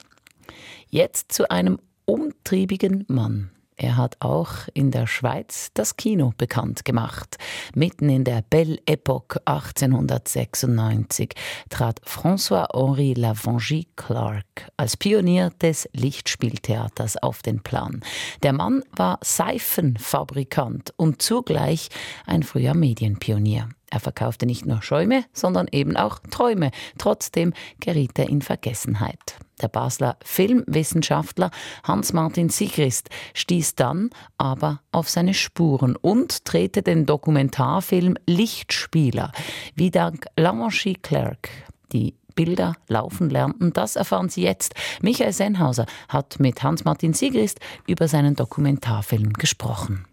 Jetzt 0.90 1.32
zu 1.32 1.50
einem 1.50 1.78
umtriebigen 2.04 3.04
Mann. 3.08 3.50
Er 3.78 3.98
hat 3.98 4.16
auch 4.20 4.68
in 4.72 4.90
der 4.90 5.06
Schweiz 5.06 5.70
das 5.74 5.96
Kino 5.96 6.32
bekannt 6.38 6.86
gemacht. 6.86 7.36
Mitten 7.74 8.08
in 8.08 8.24
der 8.24 8.42
Belle 8.48 8.78
Epoque 8.86 9.38
1896 9.44 11.34
trat 11.68 12.00
François-Henri 12.02 13.12
Lavangie 13.12 13.86
Clark 13.94 14.70
als 14.78 14.96
Pionier 14.96 15.50
des 15.60 15.90
Lichtspieltheaters 15.92 17.18
auf 17.18 17.42
den 17.42 17.62
Plan. 17.62 18.00
Der 18.42 18.54
Mann 18.54 18.82
war 18.92 19.18
Seifenfabrikant 19.22 20.94
und 20.96 21.20
zugleich 21.20 21.90
ein 22.24 22.44
früher 22.44 22.72
Medienpionier. 22.72 23.68
Er 23.90 24.00
verkaufte 24.00 24.46
nicht 24.46 24.66
nur 24.66 24.82
Schäume, 24.82 25.24
sondern 25.32 25.68
eben 25.70 25.96
auch 25.96 26.18
Träume. 26.30 26.70
Trotzdem 26.98 27.52
geriet 27.80 28.18
er 28.18 28.28
in 28.28 28.42
Vergessenheit. 28.42 29.38
Der 29.62 29.68
Basler 29.68 30.16
Filmwissenschaftler 30.22 31.50
Hans-Martin 31.84 32.50
Sigrist 32.50 33.08
stieß 33.34 33.74
dann 33.74 34.10
aber 34.36 34.80
auf 34.92 35.08
seine 35.08 35.34
Spuren 35.34 35.96
und 35.96 36.40
drehte 36.44 36.82
den 36.82 37.06
Dokumentarfilm 37.06 38.16
Lichtspieler, 38.26 39.32
wie 39.74 39.90
dank 39.90 40.26
Lamanchi 40.36 40.94
Clerc 40.94 41.48
die 41.92 42.14
Bilder 42.34 42.74
laufen 42.88 43.30
lernten. 43.30 43.72
Das 43.72 43.96
erfahren 43.96 44.28
Sie 44.28 44.42
jetzt. 44.42 44.74
Michael 45.00 45.32
Sennhauser 45.32 45.86
hat 46.08 46.38
mit 46.38 46.62
Hans-Martin 46.62 47.14
Sigrist 47.14 47.60
über 47.86 48.08
seinen 48.08 48.36
Dokumentarfilm 48.36 49.32
gesprochen. 49.32 50.04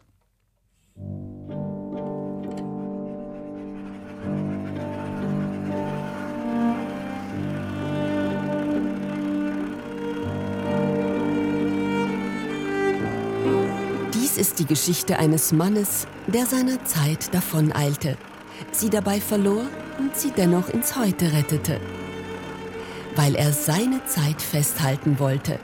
Dies 14.34 14.48
ist 14.48 14.58
die 14.58 14.66
Geschichte 14.66 15.20
eines 15.20 15.52
Mannes, 15.52 16.08
der 16.26 16.48
seiner 16.48 16.84
Zeit 16.86 17.32
davoneilte, 17.36 18.18
sie 18.72 18.90
dabei 18.90 19.22
verlor 19.22 19.68
und 20.00 20.16
sie 20.16 20.32
dennoch 20.32 20.70
ins 20.70 20.96
Heute 20.96 21.32
rettete, 21.32 21.80
weil 23.16 23.36
er 23.36 23.54
seine 23.54 24.04
Zeit 24.06 24.42
festhalten 24.42 25.20
wollte. 25.20 25.60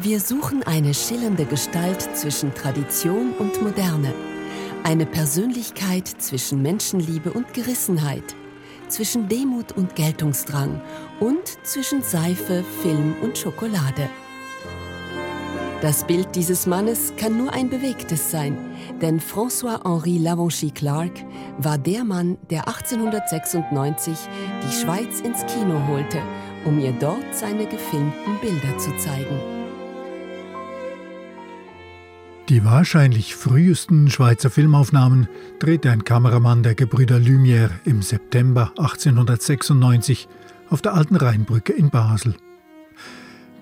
Wir 0.00 0.20
suchen 0.20 0.62
eine 0.62 0.94
schillernde 0.94 1.44
Gestalt 1.44 2.16
zwischen 2.16 2.54
Tradition 2.54 3.32
und 3.32 3.60
Moderne, 3.62 4.14
eine 4.84 5.06
Persönlichkeit 5.06 6.06
zwischen 6.06 6.62
Menschenliebe 6.62 7.32
und 7.32 7.52
Gerissenheit, 7.52 8.36
zwischen 8.86 9.28
Demut 9.28 9.72
und 9.72 9.96
Geltungsdrang 9.96 10.80
und 11.18 11.48
zwischen 11.64 12.00
Seife, 12.00 12.62
Film 12.82 13.16
und 13.22 13.36
Schokolade. 13.36 14.08
Das 15.82 16.06
Bild 16.06 16.36
dieses 16.36 16.68
Mannes 16.68 17.12
kann 17.16 17.36
nur 17.36 17.52
ein 17.52 17.68
bewegtes 17.68 18.30
sein, 18.30 18.56
denn 19.00 19.18
François-Henri 19.18 20.16
Lavanchy 20.16 20.70
Clark 20.70 21.10
war 21.58 21.76
der 21.76 22.04
Mann, 22.04 22.38
der 22.50 22.68
1896 22.68 24.16
die 24.62 24.72
Schweiz 24.72 25.18
ins 25.18 25.44
Kino 25.46 25.84
holte, 25.88 26.22
um 26.64 26.78
ihr 26.78 26.92
dort 26.92 27.34
seine 27.34 27.66
gefilmten 27.66 28.38
Bilder 28.40 28.78
zu 28.78 28.96
zeigen. 28.96 29.40
Die 32.48 32.64
wahrscheinlich 32.64 33.34
frühesten 33.34 34.08
Schweizer 34.08 34.50
Filmaufnahmen 34.50 35.26
drehte 35.58 35.90
ein 35.90 36.04
Kameramann 36.04 36.62
der 36.62 36.76
Gebrüder 36.76 37.16
Lumière 37.16 37.70
im 37.84 38.02
September 38.02 38.72
1896 38.78 40.28
auf 40.70 40.80
der 40.80 40.94
Alten 40.94 41.16
Rheinbrücke 41.16 41.72
in 41.72 41.90
Basel. 41.90 42.36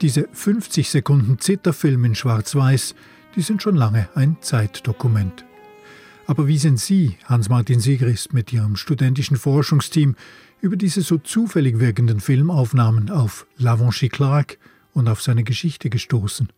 Diese 0.00 0.28
50 0.32 0.88
Sekunden 0.88 1.38
Zitterfilm 1.38 2.06
in 2.06 2.14
Schwarz-Weiß, 2.14 2.94
die 3.36 3.42
sind 3.42 3.60
schon 3.60 3.76
lange 3.76 4.08
ein 4.14 4.38
Zeitdokument. 4.40 5.44
Aber 6.26 6.46
wie 6.46 6.56
sind 6.56 6.80
Sie, 6.80 7.18
Hans-Martin 7.26 7.80
Siegrist, 7.80 8.32
mit 8.32 8.50
Ihrem 8.50 8.76
studentischen 8.76 9.36
Forschungsteam 9.36 10.16
über 10.62 10.76
diese 10.76 11.02
so 11.02 11.18
zufällig 11.18 11.80
wirkenden 11.80 12.20
Filmaufnahmen 12.20 13.10
auf 13.10 13.46
Lavanchy 13.58 14.08
Clark 14.08 14.58
und 14.94 15.06
auf 15.06 15.20
seine 15.20 15.44
Geschichte 15.44 15.90
gestoßen? 15.90 16.50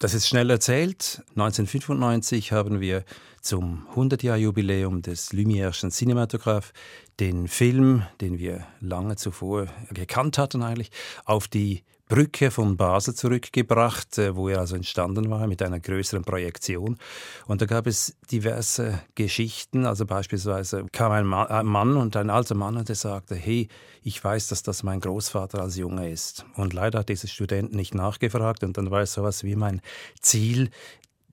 Das 0.00 0.14
ist 0.14 0.26
schnell 0.26 0.50
erzählt. 0.50 1.22
1995 1.36 2.50
haben 2.50 2.80
wir 2.80 3.04
zum 3.40 3.86
100-Jahr-Jubiläum 3.94 5.02
des 5.02 5.30
Lumière'schen 5.32 5.90
Cinematograph 5.90 6.72
den 7.20 7.46
Film, 7.46 8.02
den 8.20 8.38
wir 8.38 8.66
lange 8.80 9.14
zuvor 9.14 9.68
gekannt 9.90 10.36
hatten 10.36 10.64
eigentlich, 10.64 10.90
auf 11.24 11.46
die 11.46 11.84
Brücke 12.08 12.50
von 12.50 12.76
Basel 12.76 13.14
zurückgebracht, 13.14 14.18
äh, 14.18 14.34
wo 14.34 14.48
er 14.48 14.60
also 14.60 14.76
entstanden 14.76 15.30
war 15.30 15.46
mit 15.46 15.62
einer 15.62 15.78
größeren 15.78 16.24
Projektion. 16.24 16.98
Und 17.46 17.60
da 17.62 17.66
gab 17.66 17.86
es 17.86 18.16
diverse 18.30 19.00
Geschichten. 19.14 19.86
Also 19.86 20.06
beispielsweise 20.06 20.86
kam 20.92 21.12
ein 21.12 21.26
Mann 21.26 21.96
und 21.96 22.16
ein 22.16 22.30
alter 22.30 22.54
Mann 22.54 22.76
und 22.76 22.88
der 22.88 22.96
sagte, 22.96 23.34
hey, 23.34 23.68
ich 24.02 24.22
weiß, 24.22 24.48
dass 24.48 24.62
das 24.62 24.82
mein 24.82 25.00
Großvater 25.00 25.60
als 25.60 25.76
Junge 25.76 26.10
ist. 26.10 26.46
Und 26.56 26.72
leider 26.72 27.00
hat 27.00 27.08
dieser 27.08 27.28
Student 27.28 27.74
nicht 27.74 27.94
nachgefragt 27.94 28.64
und 28.64 28.78
dann 28.78 28.90
war 28.90 29.02
es 29.02 29.12
sowas 29.12 29.44
wie 29.44 29.56
mein 29.56 29.80
Ziel, 30.20 30.70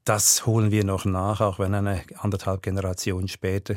das 0.06 0.46
holen 0.46 0.70
wir 0.70 0.84
noch 0.84 1.04
nach, 1.04 1.42
auch 1.42 1.58
wenn 1.58 1.74
eine 1.74 2.04
anderthalb 2.20 2.62
Generationen 2.62 3.28
später 3.28 3.76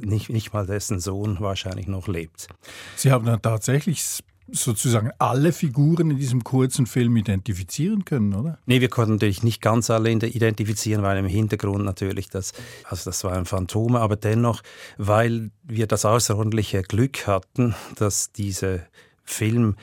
nicht, 0.00 0.28
nicht 0.28 0.52
mal 0.52 0.66
dessen 0.66 0.98
Sohn 0.98 1.38
wahrscheinlich 1.38 1.86
noch 1.86 2.08
lebt. 2.08 2.48
Sie 2.96 3.12
haben 3.12 3.24
dann 3.24 3.40
tatsächlich 3.40 4.02
sozusagen 4.50 5.10
alle 5.18 5.52
Figuren 5.52 6.10
in 6.10 6.16
diesem 6.16 6.44
kurzen 6.44 6.86
Film 6.86 7.16
identifizieren 7.16 8.04
können, 8.04 8.34
oder? 8.34 8.58
Nee, 8.66 8.80
wir 8.80 8.88
konnten 8.88 9.14
natürlich 9.14 9.42
nicht 9.42 9.60
ganz 9.60 9.90
alle 9.90 10.10
identifizieren, 10.10 11.02
weil 11.02 11.18
im 11.18 11.26
Hintergrund 11.26 11.84
natürlich 11.84 12.28
das, 12.30 12.52
also 12.84 13.10
das 13.10 13.24
war 13.24 13.32
ein 13.32 13.44
Phantom, 13.44 13.96
aber 13.96 14.16
dennoch, 14.16 14.62
weil 14.96 15.50
wir 15.64 15.86
das 15.86 16.04
außerordentliche 16.04 16.82
Glück 16.82 17.26
hatten, 17.26 17.74
dass 17.96 18.32
dieser 18.32 18.80
Film 19.24 19.76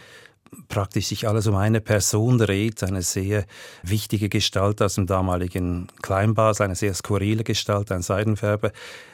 praktisch 0.68 1.08
sich 1.08 1.28
alles 1.28 1.48
um 1.48 1.56
eine 1.56 1.82
Person 1.82 2.38
dreht, 2.38 2.84
eine 2.84 3.02
sehr 3.02 3.46
wichtige 3.84 4.30
Gestalt 4.30 4.82
aus 4.82 4.96
dem 4.96 5.08
damaligen 5.08 5.88
Kleinbasel, 6.02 6.66
eine 6.66 6.76
sehr 6.76 6.94
skurrile 6.94 7.44
Gestalt, 7.44 7.92
ein 7.92 8.02
Seidenfärber, 8.02 8.72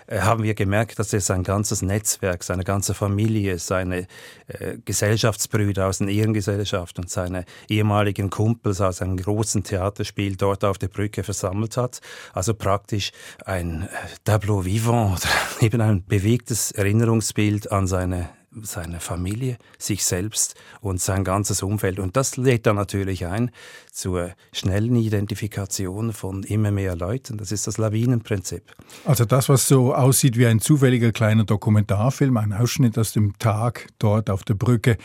äh, 0.08 0.20
haben 0.20 0.44
wir 0.44 0.54
gemerkt, 0.54 1.00
dass 1.00 1.14
er 1.14 1.22
sein 1.22 1.44
ganzes 1.44 1.82
Netzwerk, 1.82 2.44
seine 2.44 2.64
ganze 2.64 2.94
Familie, 2.94 3.60
seine 3.60 4.08
äh, 4.48 4.78
Gesellschaftsbrüder 4.84 5.88
aus 5.88 6.00
der 6.00 6.10
Ehrengesellschaft 6.10 7.00
und 7.00 7.10
seine 7.10 7.46
ehemaligen 7.68 8.30
Kumpels 8.30 8.82
aus 8.82 9.02
einem 9.02 9.18
großen 9.18 9.64
Theaterspiel 9.64 10.36
dort 10.36 10.64
auf 10.64 10.78
der 10.78 10.90
Brücke 10.90 11.24
versammelt 11.24 11.78
hat. 11.78 12.02
Also 12.34 12.54
praktisch 12.54 13.12
ein 13.46 13.84
äh, 13.84 13.88
Tableau 14.24 14.66
vivant 14.66 15.22
eben 15.62 15.82
ein 15.82 16.04
bewegtes 16.06 16.72
Erinnerungsbild 16.72 17.72
an 17.72 17.88
seine 17.88 18.30
seine 18.62 19.00
Familie, 19.00 19.58
sich 19.78 20.04
selbst 20.04 20.56
und 20.82 21.00
sein 21.02 21.24
ganzes 21.24 21.64
Umfeld. 21.64 22.00
Und 22.00 22.18
das 22.18 22.38
lädt 22.38 22.66
dann 22.66 22.76
natürlich 22.76 23.26
ein 23.26 23.52
zur 23.92 24.32
schnellen 24.52 24.96
Identifikation 24.96 26.14
von 26.14 26.44
immer 26.44 26.72
mehr 26.72 26.96
Leuten. 26.96 27.38
Das 27.38 27.52
ist 27.52 27.68
das 27.68 27.78
Lawinenprinzip. 27.78 28.64
Also 29.06 29.26
das, 29.26 29.50
was 29.50 29.68
so 29.68 29.94
aussieht 29.94 30.38
wie 30.38 30.48
ein 30.48 30.60
zufälliger 30.60 31.12
kleiner 31.12 31.46
Dokumentarfilm, 31.46 32.38
ein 32.38 32.54
Ausschnitt 32.54 32.98
aus 32.98 33.14
dem 33.14 33.38
Tag 33.40 33.88
dort 34.00 34.30
auf 34.30 34.44
der 34.44 34.56
Brücke, 34.56 34.98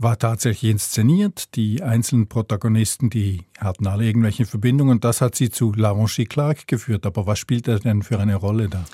war 0.00 0.18
tatsächlich 0.18 0.70
inszeniert. 0.70 1.54
Die 1.56 1.82
einzelnen 1.82 2.26
Protagonisten, 2.26 3.10
die 3.10 3.44
hatten 3.58 3.86
alle 3.86 4.04
irgendwelche 4.04 4.46
Verbindungen. 4.46 5.00
Das 5.00 5.20
hat 5.20 5.34
sie 5.34 5.50
zu 5.50 5.72
Lavanchi 5.74 6.24
Clark 6.24 6.66
geführt. 6.66 7.04
Aber 7.04 7.26
was 7.26 7.38
spielt 7.38 7.68
er 7.68 7.78
denn 7.78 8.02
für 8.02 8.18
eine 8.18 8.36
Rolle 8.36 8.68
da? 8.68 8.84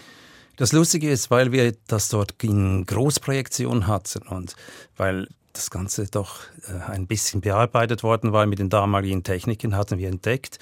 Das 0.57 0.73
Lustige 0.73 1.11
ist, 1.11 1.31
weil 1.31 1.53
wir 1.53 1.75
das 1.87 2.09
dort 2.09 2.43
in 2.43 2.87
Großprojektion 2.87 3.87
hatten 3.87 4.27
und 4.27 4.57
weil 4.97 5.29
das 5.53 5.71
Ganze 5.71 6.07
doch 6.07 6.41
äh, 6.69 6.91
ein 6.91 7.07
bisschen 7.07 7.41
bearbeitet 7.41 8.03
worden 8.03 8.33
war 8.33 8.47
mit 8.47 8.59
den 8.59 8.71
damaligen 8.71 9.23
Techniken, 9.23 9.77
hatten 9.77 9.99
wir 9.99 10.09
entdeckt, 10.09 10.59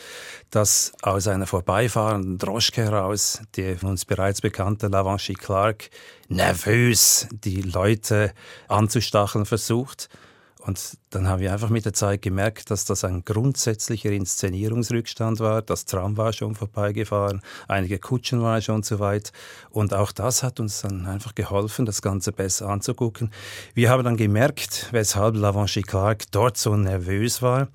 dass 0.51 0.93
aus 1.03 1.29
einer 1.29 1.47
vorbeifahrenden 1.47 2.39
Droschke 2.39 2.83
heraus, 2.83 3.41
der 3.57 3.83
uns 3.85 4.05
bereits 4.05 4.41
bekannte 4.41 4.89
Lavanchy 4.89 5.35
Clark, 5.35 5.91
nervös 6.29 7.29
die 7.45 7.63
Leute 7.63 8.33
anzustacheln 8.69 9.47
versucht 9.47 10.09
und 10.67 10.97
dann 11.11 11.29
haben 11.29 11.41
wir 11.41 11.53
einfach 11.53 11.69
mit 11.69 11.85
der 11.85 11.93
Zeit 11.93 12.23
gemerkt, 12.23 12.71
dass 12.71 12.87
das 12.87 13.05
ein 13.05 13.23
grundsätzlicher 13.25 14.11
Inszenierungsrückstand 14.11 15.39
war. 15.41 15.61
Das 15.61 15.85
Tram 15.85 16.17
war 16.17 16.33
schon 16.33 16.55
vorbeigefahren, 16.55 17.43
einige 17.69 17.99
Kutschen 17.99 18.41
waren 18.41 18.63
schon 18.63 18.83
zu 18.83 18.99
weit. 18.99 19.33
Und 19.69 19.93
auch 19.93 20.11
das 20.11 20.43
hat 20.43 20.61
uns 20.61 20.81
dann 20.81 21.07
einfach 21.07 21.35
geholfen, 21.35 21.85
das 21.85 22.01
Ganze 22.01 22.33
besser 22.33 22.71
anzugucken. 22.71 23.31
Wir 23.75 23.91
haben 23.91 24.05
dann 24.05 24.17
gemerkt, 24.17 24.89
weshalb 24.91 25.37
Lavanchy 25.37 25.83
Clark 25.83 26.31
dort 26.31 26.57
so 26.57 26.75
nervös 26.75 27.43
war. 27.43 27.69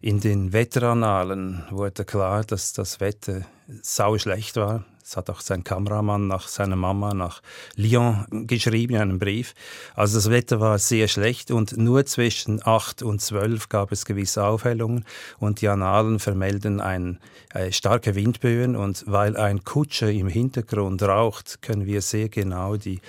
In 0.00 0.20
den 0.20 0.54
Wetteranalen 0.54 1.64
wurde 1.70 2.06
klar, 2.06 2.44
dass 2.44 2.72
das 2.72 2.98
Wetter 2.98 3.42
sau 3.82 4.16
schlecht 4.16 4.56
war. 4.56 4.86
Es 5.04 5.16
hat 5.16 5.30
auch 5.30 5.40
sein 5.40 5.64
Kameramann 5.64 6.28
nach 6.28 6.48
seiner 6.48 6.76
Mama 6.76 7.14
nach 7.14 7.42
Lyon 7.74 8.24
geschrieben, 8.46 8.96
einen 8.96 9.18
Brief. 9.18 9.54
Also 9.94 10.18
das 10.18 10.30
Wetter 10.30 10.60
war 10.60 10.78
sehr 10.78 11.08
schlecht 11.08 11.50
und 11.50 11.76
nur 11.76 12.06
zwischen 12.06 12.60
8 12.64 13.02
und 13.02 13.20
12 13.20 13.68
gab 13.68 13.92
es 13.92 14.04
gewisse 14.04 14.44
Aufhellungen 14.44 15.04
und 15.38 15.60
die 15.60 15.68
Annalen 15.68 16.18
vermelden 16.18 16.80
ein, 16.80 17.18
äh, 17.52 17.72
starke 17.72 18.14
Windböen 18.14 18.76
und 18.76 19.04
weil 19.06 19.36
ein 19.36 19.64
Kutscher 19.64 20.10
im 20.10 20.28
Hintergrund 20.28 21.02
raucht, 21.02 21.62
können 21.62 21.86
wir 21.86 22.00
sehr 22.00 22.28
genau 22.28 22.76
die 22.76 23.00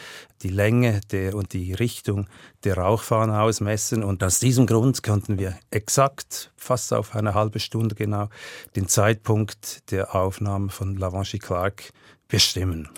die 0.44 0.50
Länge 0.50 1.02
der 1.12 1.36
und 1.36 1.54
die 1.54 1.74
Richtung 1.74 2.28
der 2.64 2.78
Rauchfahne 2.78 3.42
ausmessen. 3.42 4.04
Und 4.04 4.24
aus 4.24 4.40
diesem 4.40 4.68
Grund 4.68 5.02
konnten 5.02 5.40
wir 5.40 5.58
exakt, 5.72 6.52
fast 6.56 6.94
auf 6.94 7.16
eine 7.16 7.34
halbe 7.34 7.60
Stunde 7.60 7.96
genau, 7.96 8.30
den 8.76 8.88
Zeitpunkt 8.88 9.90
der 9.92 10.16
Aufnahme 10.16 10.70
von 10.70 10.96
Lavanchy 10.96 11.40
Clark 11.40 11.92
bestimmen. 12.28 12.90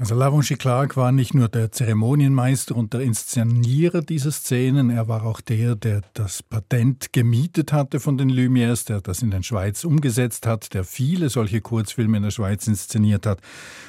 Also 0.00 0.14
Lavanchy 0.14 0.54
Clark 0.54 0.96
war 0.96 1.10
nicht 1.10 1.34
nur 1.34 1.48
der 1.48 1.72
Zeremonienmeister 1.72 2.76
und 2.76 2.92
der 2.94 3.00
Inszenierer 3.00 4.00
dieser 4.00 4.30
Szenen, 4.30 4.90
er 4.90 5.08
war 5.08 5.24
auch 5.24 5.40
der, 5.40 5.74
der 5.74 6.02
das 6.14 6.40
Patent 6.40 7.12
gemietet 7.12 7.72
hatte 7.72 7.98
von 7.98 8.16
den 8.16 8.30
Lumières, 8.30 8.86
der 8.86 9.00
das 9.00 9.22
in 9.22 9.32
der 9.32 9.42
Schweiz 9.42 9.82
umgesetzt 9.82 10.46
hat, 10.46 10.72
der 10.72 10.84
viele 10.84 11.30
solche 11.30 11.60
Kurzfilme 11.60 12.18
in 12.18 12.22
der 12.22 12.30
Schweiz 12.30 12.68
inszeniert 12.68 13.26
hat. 13.26 13.40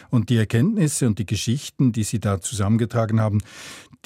Und 0.09 0.31
die 0.31 0.37
Erkenntnisse 0.37 1.05
und 1.05 1.19
die 1.19 1.27
Geschichten, 1.27 1.91
die 1.91 2.01
Sie 2.01 2.19
da 2.19 2.41
zusammengetragen 2.41 3.21
haben, 3.21 3.43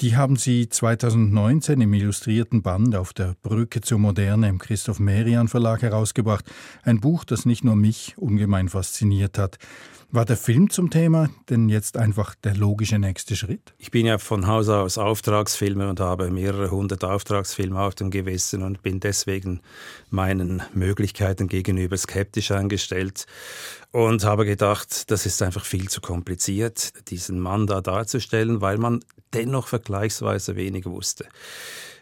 die 0.00 0.14
haben 0.14 0.36
Sie 0.36 0.68
2019 0.68 1.80
im 1.80 1.94
illustrierten 1.94 2.60
Band 2.60 2.96
auf 2.96 3.14
der 3.14 3.34
Brücke 3.42 3.80
zur 3.80 3.98
Moderne 3.98 4.50
im 4.50 4.58
Christoph 4.58 4.98
Merian 4.98 5.48
Verlag 5.48 5.80
herausgebracht. 5.80 6.44
Ein 6.82 7.00
Buch, 7.00 7.24
das 7.24 7.46
nicht 7.46 7.64
nur 7.64 7.76
mich 7.76 8.12
ungemein 8.18 8.68
fasziniert 8.68 9.38
hat. 9.38 9.56
War 10.10 10.24
der 10.24 10.36
Film 10.36 10.70
zum 10.70 10.90
Thema 10.90 11.28
denn 11.48 11.68
jetzt 11.68 11.93
einfach 11.96 12.34
der 12.36 12.54
logische 12.54 12.98
nächste 12.98 13.36
Schritt? 13.36 13.74
Ich 13.78 13.90
bin 13.90 14.06
ja 14.06 14.18
von 14.18 14.46
Haus 14.46 14.68
aus 14.68 14.98
Auftragsfilmer 14.98 15.88
und 15.88 16.00
habe 16.00 16.30
mehrere 16.30 16.70
hundert 16.70 17.04
Auftragsfilme 17.04 17.80
auf 17.80 17.94
dem 17.94 18.10
Gewissen 18.10 18.62
und 18.62 18.82
bin 18.82 19.00
deswegen 19.00 19.60
meinen 20.10 20.62
Möglichkeiten 20.72 21.48
gegenüber 21.48 21.96
skeptisch 21.96 22.50
eingestellt 22.50 23.26
und 23.90 24.24
habe 24.24 24.44
gedacht, 24.44 25.10
das 25.10 25.26
ist 25.26 25.40
einfach 25.42 25.64
viel 25.64 25.88
zu 25.88 26.00
kompliziert, 26.00 26.92
diesen 27.08 27.40
Mann 27.40 27.66
da 27.66 27.80
darzustellen, 27.80 28.60
weil 28.60 28.78
man 28.78 29.00
dennoch 29.32 29.68
vergleichsweise 29.68 30.56
wenig 30.56 30.86
wusste. 30.86 31.26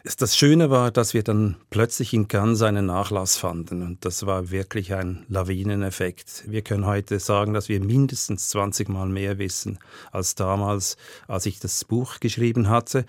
Das 0.05 0.37
Schöne 0.37 0.69
war, 0.69 0.91
dass 0.91 1.15
wir 1.15 1.23
dann 1.23 1.55
plötzlich 1.71 2.13
in 2.13 2.27
Cannes 2.27 2.63
einen 2.63 2.87
Nachlass 2.87 3.37
fanden 3.37 3.83
und 3.83 4.05
das 4.05 4.27
war 4.27 4.51
wirklich 4.51 4.95
ein 4.95 5.25
Lawineneffekt. 5.29 6.43
Wir 6.49 6.63
können 6.63 6.87
heute 6.87 7.21
sagen, 7.21 7.55
dass 7.55 7.69
wir 7.69 7.79
mindestens 7.79 8.49
20 8.49 8.89
Mal 8.89 9.07
mehr 9.09 9.39
wissen 9.39 9.79
als 10.11 10.35
damals, 10.35 10.97
als 11.29 11.47
ich 11.47 11.61
das 11.61 11.85
Buch 11.85 12.19
geschrieben 12.19 12.69
hatte. 12.69 13.05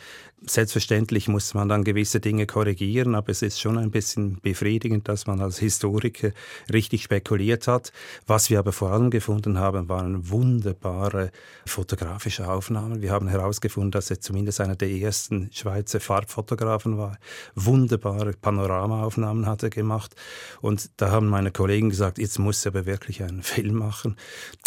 Selbstverständlich 0.45 1.29
muss 1.29 1.53
man 1.53 1.69
dann 1.69 1.86
gewisse 1.86 2.19
Dinge 2.19 2.45
korrigieren, 2.45 3.15
aber 3.15 3.29
es 3.29 3.41
ist 3.41 3.62
schon 3.62 3.77
ein 3.77 3.91
bisschen 3.91 4.41
befriedigend, 4.41 5.08
dass 5.08 5.25
man 5.25 5.39
als 5.39 5.58
Historiker 5.60 6.32
richtig 6.71 7.03
spekuliert 7.03 7.67
hat. 7.67 7.93
Was 8.27 8.49
wir 8.49 8.60
aber 8.60 8.73
vor 8.73 8.91
allem 8.91 9.10
gefunden 9.10 9.58
haben, 9.58 9.88
waren 9.88 10.29
wunderbare 10.29 11.32
fotografische 11.65 12.49
Aufnahmen. 12.49 13.01
Wir 13.01 13.12
haben 13.12 13.29
herausgefunden, 13.29 13.91
dass 13.91 14.10
er 14.10 14.19
zumindest 14.19 14.60
einer 14.60 14.75
der 14.75 14.89
ersten 14.89 15.49
Schweizer 15.53 16.01
Farbfotografen 16.01 16.97
war. 16.97 17.17
Wunderbare 17.56 18.34
Panoramaaufnahmen 18.34 19.45
hat 19.45 19.63
er 19.63 19.69
gemacht. 19.69 20.13
Und 20.60 20.91
da 20.97 21.10
haben 21.10 21.27
meine 21.27 21.51
Kollegen 21.51 21.89
gesagt, 21.89 22.17
jetzt 22.17 22.38
muss 22.38 22.65
er 22.65 22.73
aber 22.73 22.86
wirklich 22.86 23.23
einen 23.23 23.43
Film 23.43 23.75
machen. 23.75 24.17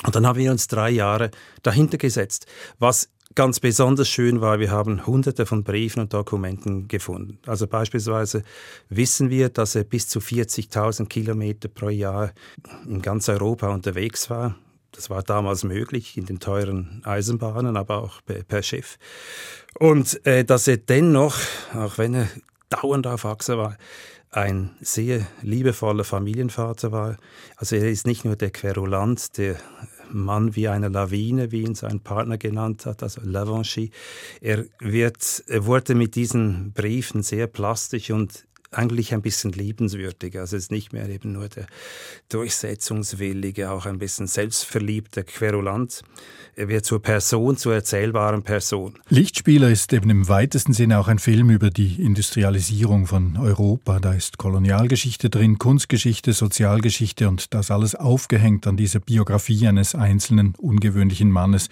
Und 0.07 0.17
dann 0.17 0.27
haben 0.27 0.39
wir 0.39 0.51
uns 0.51 0.69
drei 0.69 0.89
Jahre 0.89 1.31
dahinter 1.63 1.99
gesetzt. 1.99 2.47
Was 2.79 3.11
ganz 3.37 3.61
besonders 3.61 4.09
schön 4.09 4.41
war, 4.41 4.59
wir 4.59 4.73
haben 4.73 5.07
hunderte 5.07 5.47
von 5.47 5.63
Briefen 5.63 6.01
und 6.01 6.13
Dokumenten 6.13 6.89
gefunden. 6.89 7.39
Also 7.47 7.69
beispielsweise 7.69 8.43
wissen 8.89 9.31
wir, 9.31 9.51
dass 9.51 9.77
er 9.77 9.85
bis 9.85 10.09
zu 10.09 10.19
40.000 10.19 11.07
Kilometer 11.07 11.69
pro 11.69 11.91
Jahr 11.91 12.33
in 12.87 13.03
ganz 13.03 13.29
Europa 13.29 13.69
unterwegs 13.69 14.29
war. 14.31 14.57
Das 14.91 15.11
war 15.11 15.23
damals 15.23 15.63
möglich 15.63 16.17
in 16.17 16.25
den 16.25 16.41
teuren 16.41 17.03
Eisenbahnen, 17.05 17.77
aber 17.77 18.03
auch 18.03 18.23
per 18.49 18.63
Schiff. 18.63 18.99
Und 19.79 20.25
äh, 20.27 20.45
dass 20.45 20.67
er 20.67 20.79
dennoch, 20.79 21.37
auch 21.75 21.99
wenn 21.99 22.15
er 22.15 22.29
dauernd 22.71 23.07
auf 23.07 23.27
Achse 23.27 23.59
war, 23.59 23.77
ein 24.31 24.71
sehr 24.81 25.27
liebevoller 25.43 26.05
Familienvater 26.05 26.93
war. 26.93 27.17
Also 27.57 27.77
er 27.77 27.91
ist 27.91 28.07
nicht 28.07 28.25
nur 28.25 28.37
der 28.37 28.51
Querulant, 28.51 29.39
der 29.39 29.57
Mann 30.13 30.57
wie 30.57 30.69
eine 30.69 30.89
Lawine, 30.89 31.53
wie 31.53 31.63
ihn 31.63 31.75
sein 31.75 32.01
Partner 32.01 32.39
genannt 32.39 32.87
hat, 32.87 33.03
also 33.03 33.21
Lavanchy. 33.25 33.91
Er, 34.41 34.65
wird, 34.81 35.45
er 35.47 35.67
wurde 35.67 35.95
mit 35.95 36.15
diesen 36.15 36.73
Briefen 36.73 37.23
sehr 37.23 37.47
plastisch 37.47 38.11
und 38.11 38.47
eigentlich 38.77 39.15
ein 39.15 39.23
bisschen 39.23 39.53
liebenswürdiger. 39.53 40.41
Also 40.41 40.57
es 40.57 40.65
ist 40.65 40.71
nicht 40.71 40.93
mehr 40.93 41.09
eben 41.09 41.33
nur 41.33 41.49
der 41.49 41.67
durchsetzungswillige, 42.29 43.71
auch 43.71 43.87
ein 43.87 43.99
bisschen 43.99 44.27
selbstverliebte 44.27 45.25
Querulant. 45.25 46.03
Er 46.55 46.69
wird 46.69 46.85
zur 46.85 47.03
Person, 47.03 47.57
zur 47.57 47.75
erzählbaren 47.75 48.43
Person. 48.43 48.95
Lichtspieler 49.09 49.69
ist 49.69 49.93
eben 49.93 50.09
im 50.09 50.29
weitesten 50.29 50.73
Sinne 50.73 50.99
auch 50.99 51.09
ein 51.09 51.19
Film 51.19 51.51
über 51.51 51.71
die 51.71 52.03
Industrialisierung 52.03 53.07
von 53.07 53.37
Europa. 53.37 54.01
Da 54.01 54.15
ist 54.15 54.39
Kolonialgeschichte 54.39 55.29
drin, 55.29 55.59
Kunstgeschichte, 55.59 56.33
Sozialgeschichte 56.33 57.29
und 57.29 57.53
das 57.53 57.71
alles 57.71 57.95
aufgehängt 57.95 58.67
an 58.67 58.77
dieser 58.77 59.01
Biografie 59.01 59.69
eines 59.69 59.95
einzelnen 59.95 60.55
ungewöhnlichen 60.57 61.31
Mannes. 61.31 61.69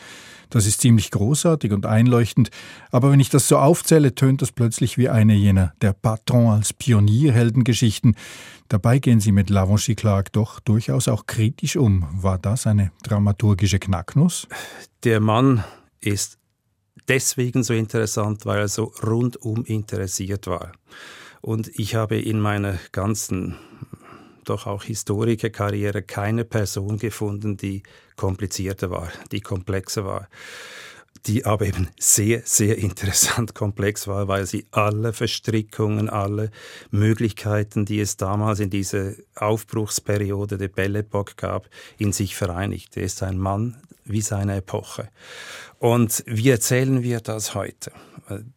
Das 0.50 0.66
ist 0.66 0.80
ziemlich 0.80 1.10
großartig 1.10 1.72
und 1.72 1.86
einleuchtend, 1.86 2.50
aber 2.90 3.10
wenn 3.10 3.20
ich 3.20 3.30
das 3.30 3.48
so 3.48 3.58
aufzähle, 3.58 4.14
tönt 4.14 4.42
das 4.42 4.52
plötzlich 4.52 4.98
wie 4.98 5.08
eine 5.08 5.34
jener 5.34 5.72
der 5.82 5.92
Patron 5.92 6.52
als 6.52 6.72
Pionierheldengeschichten. 6.72 8.16
Dabei 8.68 8.98
gehen 8.98 9.20
sie 9.20 9.32
mit 9.32 9.50
Lavanchy 9.50 9.94
Clark 9.94 10.32
doch 10.32 10.60
durchaus 10.60 11.08
auch 11.08 11.26
kritisch 11.26 11.76
um. 11.76 12.08
War 12.12 12.38
das 12.38 12.66
eine 12.66 12.92
dramaturgische 13.02 13.78
Knacknuss? 13.78 14.48
Der 15.04 15.20
Mann 15.20 15.64
ist 16.00 16.38
deswegen 17.08 17.62
so 17.62 17.74
interessant, 17.74 18.46
weil 18.46 18.60
er 18.60 18.68
so 18.68 18.92
rundum 19.02 19.64
interessiert 19.64 20.46
war. 20.46 20.72
Und 21.40 21.68
ich 21.78 21.94
habe 21.94 22.18
in 22.18 22.40
meiner 22.40 22.78
ganzen, 22.92 23.56
doch 24.44 24.66
auch 24.66 24.84
Historikerkarriere 24.84 26.02
keine 26.02 26.44
Person 26.44 26.98
gefunden, 26.98 27.56
die 27.56 27.82
komplizierter 28.16 28.90
war, 28.90 29.10
die 29.32 29.40
komplexer 29.40 30.04
war 30.04 30.28
die 31.26 31.46
aber 31.46 31.66
eben 31.66 31.88
sehr, 31.98 32.42
sehr 32.44 32.78
interessant 32.78 33.54
komplex 33.54 34.06
war, 34.06 34.28
weil 34.28 34.46
sie 34.46 34.66
alle 34.70 35.12
Verstrickungen, 35.12 36.10
alle 36.10 36.50
Möglichkeiten, 36.90 37.84
die 37.84 38.00
es 38.00 38.16
damals 38.16 38.60
in 38.60 38.70
dieser 38.70 39.12
Aufbruchsperiode 39.34 40.58
der 40.58 40.68
Belle 40.68 41.00
Epoque 41.00 41.36
gab, 41.36 41.68
in 41.98 42.12
sich 42.12 42.36
vereinigt. 42.36 42.96
Er 42.96 43.04
ist 43.04 43.22
ein 43.22 43.38
Mann 43.38 43.76
wie 44.04 44.20
seine 44.20 44.56
Epoche. 44.56 45.08
Und 45.78 46.22
wie 46.26 46.50
erzählen 46.50 47.02
wir 47.02 47.20
das 47.20 47.54
heute? 47.54 47.90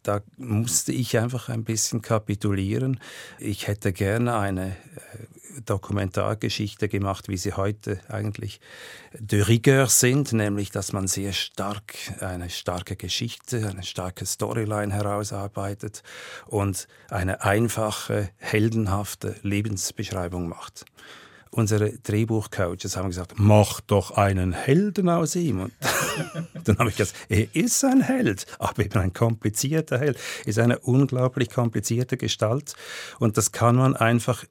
Da 0.02 0.20
musste 0.36 0.92
ich 0.92 1.18
einfach 1.18 1.48
ein 1.48 1.64
bisschen 1.64 2.00
kapitulieren. 2.00 3.00
Ich 3.38 3.66
hätte 3.66 3.92
gerne 3.92 4.36
eine 4.38 4.70
äh, 4.70 5.37
Dokumentargeschichte 5.64 6.88
gemacht, 6.88 7.28
wie 7.28 7.36
sie 7.36 7.52
heute 7.52 8.00
eigentlich 8.08 8.60
de 9.18 9.42
rigueur 9.42 9.86
sind, 9.86 10.32
nämlich 10.32 10.70
dass 10.70 10.92
man 10.92 11.06
sehr 11.06 11.32
stark 11.32 11.94
eine 12.20 12.50
starke 12.50 12.96
Geschichte, 12.96 13.68
eine 13.68 13.82
starke 13.82 14.26
Storyline 14.26 14.92
herausarbeitet 14.92 16.02
und 16.46 16.88
eine 17.08 17.42
einfache, 17.42 18.30
heldenhafte 18.36 19.36
Lebensbeschreibung 19.42 20.48
macht 20.48 20.84
unsere 21.50 21.98
Drehbuchcoaches 21.98 22.96
haben 22.96 23.08
gesagt, 23.08 23.34
mach 23.36 23.80
doch 23.80 24.12
einen 24.12 24.52
Helden 24.52 25.08
aus 25.08 25.36
ihm. 25.36 25.60
Und 25.60 25.72
dann 26.64 26.78
habe 26.78 26.90
ich 26.90 26.96
gesagt, 26.96 27.18
er 27.28 27.54
ist 27.54 27.84
ein 27.84 28.00
Held, 28.00 28.46
aber 28.58 28.84
eben 28.84 28.98
ein 28.98 29.12
komplizierter 29.12 29.98
Held, 29.98 30.18
ist 30.44 30.58
eine 30.58 30.78
unglaublich 30.78 31.50
komplizierte 31.50 32.16
Gestalt. 32.16 32.74
Und 33.18 33.36
das 33.36 33.52
kann 33.52 33.76
man 33.76 33.96
einfach 33.96 34.44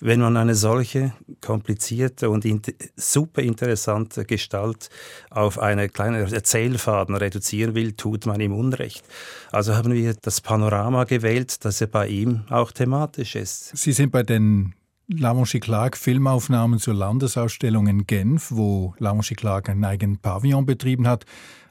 wenn 0.00 0.20
man 0.20 0.36
eine 0.36 0.54
solche 0.54 1.12
komplizierte 1.40 2.30
und 2.30 2.44
in 2.44 2.62
super 2.96 3.42
interessante 3.42 4.24
Gestalt 4.24 4.90
auf 5.30 5.58
eine 5.58 5.88
kleine 5.88 6.30
Erzählfaden 6.30 7.14
reduzieren 7.14 7.74
will, 7.74 7.92
tut 7.92 8.26
man 8.26 8.40
ihm 8.40 8.52
Unrecht. 8.52 9.04
Also 9.52 9.74
haben 9.74 9.92
wir 9.92 10.14
das 10.14 10.40
Panorama 10.40 11.04
gewählt, 11.04 11.64
dass 11.64 11.80
er 11.80 11.86
bei 11.86 12.08
ihm 12.08 12.44
auch 12.50 12.72
thematisch 12.72 13.36
ist. 13.36 13.76
Sie 13.76 13.92
sind 13.92 14.12
bei 14.12 14.22
den 14.22 14.74
Lamonchi 15.08 15.60
Clark 15.60 15.96
Filmaufnahmen 15.96 16.80
zur 16.80 16.94
Landesausstellung 16.94 17.86
in 17.86 18.06
Genf, 18.06 18.50
wo 18.50 18.94
Lamonchi 18.98 19.36
Clark 19.36 19.68
einen 19.68 19.84
eigenen 19.84 20.18
Pavillon 20.18 20.66
betrieben 20.66 21.06
hat, 21.06 21.24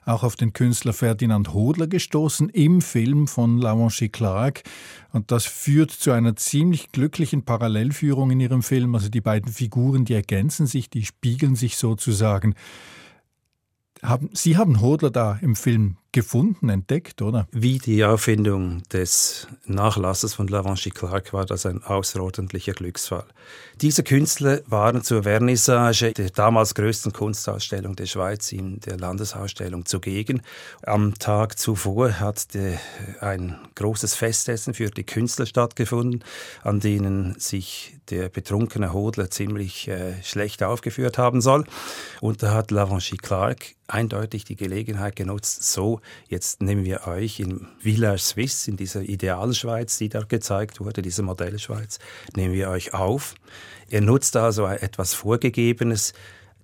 auch 0.06 0.24
auf 0.24 0.36
den 0.36 0.54
Künstler 0.54 0.94
Ferdinand 0.94 1.54
Hodler 1.54 1.88
gestoßen 1.88 2.50
im 2.50 2.82
Film 2.82 3.28
von 3.28 3.58
Lavanchi 3.58 4.10
Clark. 4.10 4.64
Und 5.12 5.32
das 5.32 5.46
führt 5.46 5.92
zu 5.92 6.12
einer 6.12 6.36
ziemlich 6.36 6.92
glücklichen 6.92 7.44
Parallelführung 7.44 8.32
in 8.32 8.40
ihrem 8.40 8.64
Film. 8.64 8.96
Also 8.96 9.10
die 9.10 9.22
beiden 9.22 9.52
Figuren, 9.52 10.06
die 10.06 10.14
ergänzen 10.14 10.68
sich, 10.68 10.90
die 10.90 11.06
spiegeln 11.06 11.56
sich 11.56 11.78
sozusagen. 11.78 12.56
Sie 14.34 14.58
haben 14.58 14.82
Hodler 14.82 15.10
da 15.10 15.40
im 15.42 15.56
Film 15.56 15.98
gefunden, 16.16 16.70
entdeckt, 16.70 17.22
oder? 17.22 17.46
Wie 17.52 17.78
die 17.78 18.06
Auffindung 18.06 18.84
des 18.84 19.48
Nachlasses 19.66 20.34
von 20.34 20.48
Lavanchi 20.48 20.90
Clark 20.90 21.34
war 21.34 21.46
das 21.46 21.66
ein 21.66 21.84
außerordentlicher 21.84 22.72
Glücksfall. 22.72 23.26
Diese 23.82 24.02
Künstler 24.02 24.62
waren 24.66 25.04
zur 25.04 25.24
Vernissage 25.24 26.14
der 26.14 26.30
damals 26.30 26.74
größten 26.74 27.12
Kunstausstellung 27.12 27.98
der 27.98 28.06
Schweiz 28.06 28.54
in 28.54 28.80
der 28.80 28.98
Landesausstellung 28.98 29.86
zugegen. 29.86 30.42
Am 30.84 31.16
Tag 31.16 31.60
zuvor 31.60 32.22
hat 32.22 32.48
ein 33.20 33.58
großes 33.76 34.16
Festessen 34.16 34.74
für 34.74 34.90
die 34.90 35.04
Künstler 35.04 35.46
stattgefunden, 35.46 36.24
an 36.64 36.80
denen 36.80 37.38
sich 37.38 37.98
der 38.10 38.30
betrunkene 38.30 38.94
Hodler 38.94 39.30
ziemlich 39.30 39.90
äh, 39.90 40.22
schlecht 40.24 40.64
aufgeführt 40.64 41.18
haben 41.18 41.42
soll. 41.42 41.66
Und 42.22 42.42
da 42.42 42.54
hat 42.54 42.72
Lavanchi 42.72 43.18
Clark 43.18 43.76
eindeutig 43.88 44.46
die 44.46 44.56
Gelegenheit 44.56 45.16
genutzt, 45.16 45.72
so 45.72 46.00
Jetzt 46.28 46.62
nehmen 46.62 46.86
wir 46.86 47.08
euch 47.08 47.40
in 47.40 47.68
Village 47.80 48.22
Suisse, 48.22 48.70
in 48.70 48.78
dieser 48.78 49.02
Idealschweiz, 49.02 49.98
die 49.98 50.10
da 50.10 50.22
gezeigt 50.22 50.80
wurde, 50.80 51.02
diese 51.02 51.24
Modellschweiz, 51.24 52.00
nehmen 52.36 52.54
wir 52.54 52.70
euch 52.70 52.94
auf. 52.94 53.36
Ihr 53.90 54.02
nutzt 54.02 54.36
also 54.36 54.66
etwas 54.68 55.14
Vorgegebenes, 55.14 56.14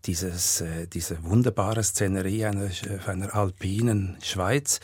dieses, 0.06 0.62
äh, 0.62 0.88
diese 0.88 1.24
wunderbare 1.24 1.84
Szenerie 1.84 2.46
einer, 2.46 2.70
einer 3.06 3.36
alpinen 3.36 4.18
Schweiz, 4.24 4.80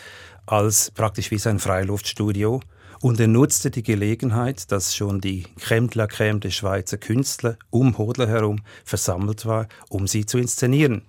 als 0.45 0.91
praktisch 0.91 1.31
wie 1.31 1.39
sein 1.39 1.59
Freiluftstudio. 1.59 2.61
Und 2.99 3.19
er 3.19 3.27
nutzte 3.27 3.69
die 3.69 3.83
Gelegenheit, 3.83 4.71
dass 4.71 4.95
schon 4.95 5.21
die 5.21 5.45
Crème 5.59 5.89
de 5.89 5.99
la 5.99 6.05
Crème 6.05 6.39
der 6.39 6.49
Schweizer 6.49 6.97
Künstler 6.97 7.57
um 7.69 7.97
Hodler 7.97 8.27
herum 8.27 8.61
versammelt 8.85 9.45
war, 9.45 9.67
um 9.89 10.07
sie 10.07 10.25
zu 10.25 10.39
inszenieren. 10.39 11.03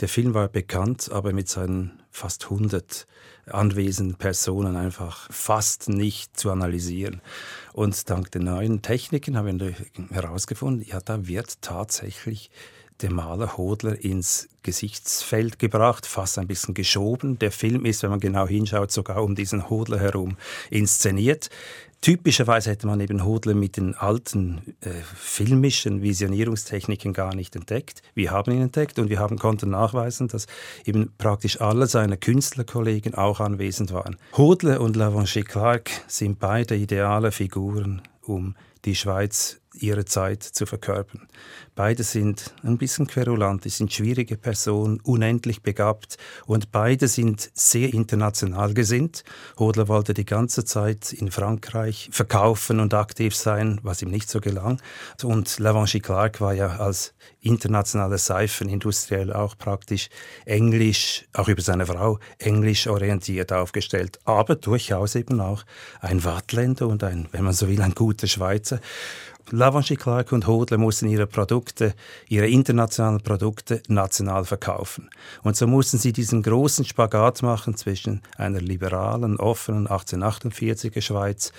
Der 0.00 0.08
Film 0.08 0.34
war 0.34 0.48
bekannt, 0.48 1.10
aber 1.12 1.32
mit 1.32 1.48
seinen 1.48 2.01
fast 2.12 2.44
100 2.44 3.06
anwesenden 3.46 4.16
Personen 4.16 4.76
einfach 4.76 5.28
fast 5.32 5.88
nicht 5.88 6.38
zu 6.38 6.50
analysieren. 6.50 7.20
Und 7.72 8.08
dank 8.08 8.30
den 8.30 8.44
neuen 8.44 8.82
Techniken 8.82 9.36
haben 9.36 9.58
wir 9.58 9.74
herausgefunden, 10.10 10.86
ja, 10.86 11.00
da 11.00 11.26
wird 11.26 11.60
tatsächlich 11.62 12.50
dem 13.00 13.14
Maler 13.14 13.56
Hodler 13.56 14.02
ins 14.04 14.48
Gesichtsfeld 14.62 15.58
gebracht, 15.58 16.06
fast 16.06 16.38
ein 16.38 16.46
bisschen 16.46 16.74
geschoben. 16.74 17.38
Der 17.38 17.50
Film 17.50 17.84
ist, 17.84 18.02
wenn 18.02 18.10
man 18.10 18.20
genau 18.20 18.46
hinschaut, 18.46 18.92
sogar 18.92 19.22
um 19.22 19.34
diesen 19.34 19.68
Hodler 19.68 19.98
herum 19.98 20.36
inszeniert. 20.70 21.50
Typischerweise 22.02 22.70
hätte 22.70 22.88
man 22.88 22.98
eben 22.98 23.24
Hodler 23.24 23.54
mit 23.54 23.76
den 23.76 23.94
alten 23.94 24.74
äh, 24.80 24.90
filmischen 25.16 26.02
Visionierungstechniken 26.02 27.12
gar 27.12 27.32
nicht 27.32 27.54
entdeckt. 27.54 28.02
Wir 28.14 28.32
haben 28.32 28.52
ihn 28.52 28.62
entdeckt 28.62 28.98
und 28.98 29.08
wir 29.08 29.20
haben, 29.20 29.38
konnten 29.38 29.70
nachweisen, 29.70 30.26
dass 30.26 30.48
eben 30.84 31.12
praktisch 31.16 31.60
alle 31.60 31.86
seine 31.86 32.16
Künstlerkollegen 32.16 33.14
auch 33.14 33.38
anwesend 33.38 33.92
waren. 33.92 34.16
Hodler 34.36 34.80
und 34.80 34.96
Lavanché 34.96 35.44
Clark 35.44 35.90
sind 36.08 36.40
beide 36.40 36.74
ideale 36.74 37.30
Figuren, 37.30 38.02
um 38.22 38.56
die 38.84 38.96
Schweiz 38.96 39.61
ihre 39.74 40.04
Zeit 40.04 40.42
zu 40.42 40.66
verkörpern. 40.66 41.28
Beide 41.74 42.02
sind 42.02 42.54
ein 42.62 42.76
bisschen 42.76 43.06
querulant, 43.06 43.64
sind 43.64 43.92
schwierige 43.92 44.36
Personen, 44.36 45.00
unendlich 45.00 45.62
begabt 45.62 46.18
und 46.46 46.70
beide 46.70 47.08
sind 47.08 47.50
sehr 47.54 47.92
international 47.94 48.74
gesinnt. 48.74 49.24
Hodler 49.58 49.88
wollte 49.88 50.14
die 50.14 50.26
ganze 50.26 50.64
Zeit 50.64 51.12
in 51.12 51.30
Frankreich 51.30 52.08
verkaufen 52.12 52.80
und 52.80 52.92
aktiv 52.92 53.34
sein, 53.34 53.80
was 53.82 54.02
ihm 54.02 54.10
nicht 54.10 54.28
so 54.28 54.40
gelang. 54.40 54.80
Und 55.22 55.58
Lavanchi 55.58 56.00
Clark 56.00 56.40
war 56.40 56.52
ja 56.52 56.76
als 56.76 57.14
internationale 57.40 58.18
Seifenindustriell 58.18 59.32
auch 59.32 59.56
praktisch 59.56 60.08
englisch, 60.44 61.24
auch 61.32 61.48
über 61.48 61.62
seine 61.62 61.86
Frau, 61.86 62.18
englisch 62.38 62.86
orientiert 62.86 63.52
aufgestellt, 63.52 64.18
aber 64.24 64.56
durchaus 64.56 65.14
eben 65.14 65.40
auch 65.40 65.64
ein 66.00 66.22
Wattländer 66.24 66.86
und 66.86 67.02
ein, 67.02 67.28
wenn 67.32 67.44
man 67.44 67.52
so 67.52 67.68
will, 67.68 67.80
ein 67.80 67.94
guter 67.94 68.26
Schweizer. 68.26 68.80
Lavanchi 69.50 69.96
Clark 69.96 70.32
und 70.32 70.46
Hodler 70.46 70.78
mussten 70.78 71.08
ihre 71.08 71.26
Produkte, 71.26 71.94
ihre 72.28 72.48
internationalen 72.48 73.20
Produkte 73.20 73.82
national 73.88 74.44
verkaufen. 74.44 75.10
Und 75.42 75.56
so 75.56 75.66
mussten 75.66 75.98
sie 75.98 76.12
diesen 76.12 76.42
großen 76.42 76.84
Spagat 76.84 77.42
machen 77.42 77.76
zwischen 77.76 78.22
einer 78.36 78.60
liberalen, 78.60 79.36
offenen 79.36 79.88
1848er 79.88 81.00
Schweiz, 81.00 81.52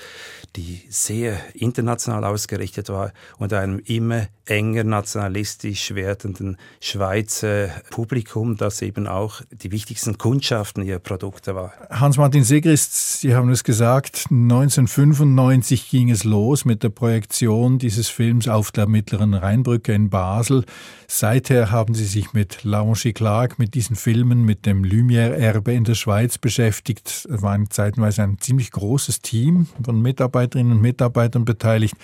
die 0.56 0.84
sehr 0.90 1.38
international 1.54 2.24
ausgerichtet 2.24 2.90
war, 2.90 3.14
und 3.38 3.54
einem 3.54 3.80
immer 3.80 4.28
enger 4.46 4.84
nationalistisch 4.84 5.96
werdenden 5.96 6.58
Schweizer 6.82 7.70
Publikum, 7.90 8.58
das 8.58 8.82
eben 8.82 9.08
auch 9.08 9.42
die 9.52 9.72
wichtigsten 9.72 10.18
Kundschaften 10.18 10.84
ihrer 10.84 11.00
Produkte 11.00 11.56
war. 11.56 11.74
Hans-Martin 11.90 12.44
Segrist, 12.44 13.22
Sie 13.22 13.36
haben 13.36 13.50
es 13.50 13.64
gesagt, 13.64 14.26
1995 14.30 15.90
ging 15.90 16.10
es 16.10 16.24
los 16.26 16.66
mit 16.66 16.84
der 16.84 16.90
Projektion 16.90 17.80
dieses 17.80 18.10
Films 18.10 18.48
auf 18.48 18.72
der 18.72 18.88
Mittleren 18.88 19.34
Rheinbrücke 19.34 19.94
in 19.94 20.10
Basel. 20.10 20.66
Seither 21.08 21.72
haben 21.72 21.94
Sie 21.94 22.06
sich 22.06 22.34
mit 22.34 22.64
Laurent 22.64 23.16
Clark, 23.16 23.60
mit 23.60 23.76
diesen 23.76 23.96
Filmen, 23.96 24.44
mit 24.44 24.66
dem 24.66 24.84
Lumière-Erbe 24.84 25.74
in 25.74 25.86
der 25.86 25.96
Schweiz 25.96 26.38
beschäftigt. 26.38 27.28
Es 27.30 27.42
war 27.42 27.58
zeitweise 27.70 28.24
ein 28.24 28.40
ziemlich 28.40 28.72
großes 28.72 29.22
Team 29.22 29.68
von 29.84 30.02
Mitarbeiterinnen 30.02 30.74
und 30.74 30.82
Mitarbeitern 30.82 31.46
beteiligt. 31.46 31.96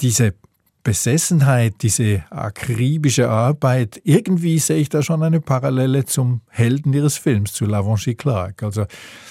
Diese 0.00 0.34
Besessenheit, 0.82 1.74
diese 1.82 2.24
akribische 2.30 3.28
Arbeit, 3.28 4.00
irgendwie 4.04 4.58
sehe 4.58 4.78
ich 4.78 4.88
da 4.88 5.02
schon 5.02 5.22
eine 5.22 5.40
Parallele 5.40 6.04
zum 6.04 6.40
Helden 6.48 6.92
ihres 6.92 7.18
Films, 7.18 7.52
zu 7.52 7.66
Lavanchi 7.66 8.14
Clark. 8.14 8.62
Also 8.62 8.86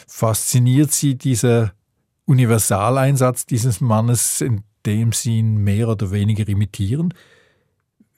fasziniert 0.07 0.91
sie 0.91 1.15
dieser 1.15 1.73
Universaleinsatz 2.25 3.45
dieses 3.45 3.81
Mannes, 3.81 4.41
in 4.41 4.63
dem 4.86 5.12
sie 5.12 5.39
ihn 5.39 5.57
mehr 5.57 5.89
oder 5.89 6.12
weniger 6.12 6.47
imitieren? 6.47 7.13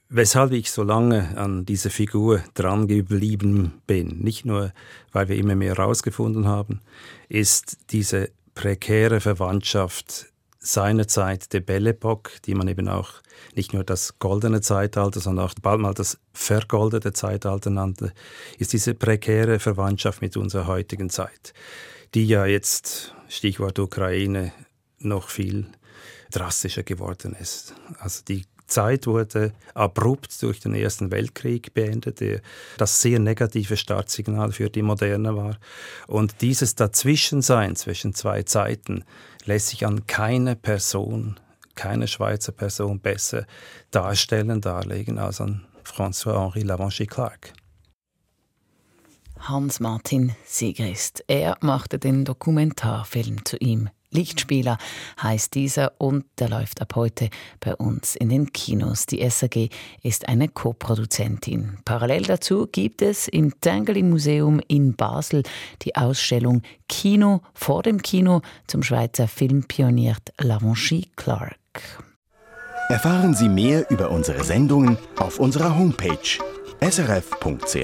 Weshalb 0.10 0.54
ich 0.54 0.72
so 0.72 0.82
lange 0.84 1.38
an 1.38 1.66
dieser 1.66 1.92
Figur 1.92 2.44
dran 2.56 2.88
geblieben 2.88 3.74
bin, 3.86 4.20
nicht 4.20 4.44
nur, 4.44 4.74
weil 5.12 5.30
wir 5.30 5.38
immer 5.38 5.56
mehr 5.56 5.76
herausgefunden 5.76 6.48
haben, 6.48 6.82
ist 7.28 7.78
diese 7.92 8.32
prekäre 8.56 9.20
Verwandtschaft 9.20 10.29
seinerzeit 10.60 11.54
der 11.54 11.62
Belle 11.62 11.92
Epoque, 11.92 12.42
die 12.46 12.54
man 12.54 12.68
eben 12.68 12.90
auch 12.90 13.14
nicht 13.56 13.74
nur 13.74 13.84
das 13.84 14.20
goldene 14.20 14.62
Zeitalter, 14.62 15.20
sondern 15.20 15.46
auch 15.46 15.54
bald 15.62 15.80
mal 15.80 15.94
das 15.94 16.20
vergoldete 16.34 17.14
Zeitalter 17.14 17.70
nannte, 17.70 18.14
ist 18.58 18.74
diese 18.74 18.94
prekäre 18.94 19.60
Verwandtschaft 19.60 20.22
mit 20.22 20.36
unserer 20.36 20.68
heutigen 20.68 21.10
Zeit, 21.10 21.54
die 22.14 22.26
ja 22.26 22.46
jetzt, 22.46 23.16
Stichwort 23.30 23.80
Ukraine, 23.80 24.52
noch 25.00 25.30
viel 25.30 25.68
drastischer 26.32 26.84
geworden 26.84 27.36
ist. 27.40 27.74
Also 28.00 28.24
die 28.28 28.46
Zeit 28.70 29.08
wurde 29.08 29.54
abrupt 29.74 30.42
durch 30.42 30.60
den 30.60 30.74
Ersten 30.74 31.12
Weltkrieg 31.12 31.74
beendet, 31.74 32.20
der 32.20 32.42
das 32.78 33.02
sehr 33.02 33.20
negative 33.20 33.78
Startsignal 33.78 34.52
für 34.52 34.70
die 34.70 34.82
Moderne 34.82 35.36
war. 35.36 35.58
Und 36.08 36.42
dieses 36.42 36.76
Dazwischensein 36.76 37.76
zwischen 37.76 38.14
zwei 38.14 38.44
Zeiten 38.44 39.04
lässt 39.46 39.68
sich 39.68 39.86
an 39.86 40.08
keine 40.08 40.56
Person, 40.56 41.40
keine 41.76 42.08
Schweizer 42.08 42.52
Person 42.52 43.00
besser 43.00 43.46
darstellen, 43.92 44.62
darlegen 44.62 45.18
als 45.18 45.42
an 45.42 45.66
François-Henri 45.84 46.62
Lavanchi 46.62 47.08
Clark. 47.08 47.54
Hans-Martin 49.40 50.36
Siegrist. 50.46 51.24
Er 51.28 51.58
machte 51.62 51.98
den 51.98 52.26
Dokumentarfilm 52.26 53.46
zu 53.46 53.58
ihm. 53.58 53.90
Lichtspieler 54.12 54.78
heißt 55.22 55.54
dieser 55.56 55.94
und 56.00 56.26
der 56.40 56.50
läuft 56.50 56.82
ab 56.82 56.96
heute 56.96 57.30
bei 57.60 57.76
uns 57.76 58.16
in 58.16 58.30
den 58.30 58.52
Kinos. 58.52 59.06
Die 59.06 59.28
SAG 59.30 59.70
ist 60.02 60.28
eine 60.28 60.48
Co-Produzentin. 60.48 61.78
Parallel 61.86 62.24
dazu 62.24 62.68
gibt 62.72 63.02
es 63.02 63.28
im 63.28 63.60
Tangeli 63.62 64.04
Museum 64.04 64.60
in 64.68 64.96
Basel 64.96 65.44
die 65.84 65.96
Ausstellung 65.96 66.64
Kino 66.88 67.42
vor 67.54 67.84
dem 67.84 68.02
Kino 68.02 68.42
zum 68.68 68.82
Schweizer 68.84 69.28
Filmpionier 69.28 70.16
Lavanchi 70.40 71.10
Clark. 71.16 71.58
Erfahren 72.90 73.36
Sie 73.36 73.50
mehr 73.50 73.90
über 73.92 74.10
unsere 74.10 74.44
Sendungen 74.44 74.98
auf 75.18 75.40
unserer 75.40 75.78
Homepage 75.78 76.40
srf.ch-kultur. 76.82 77.80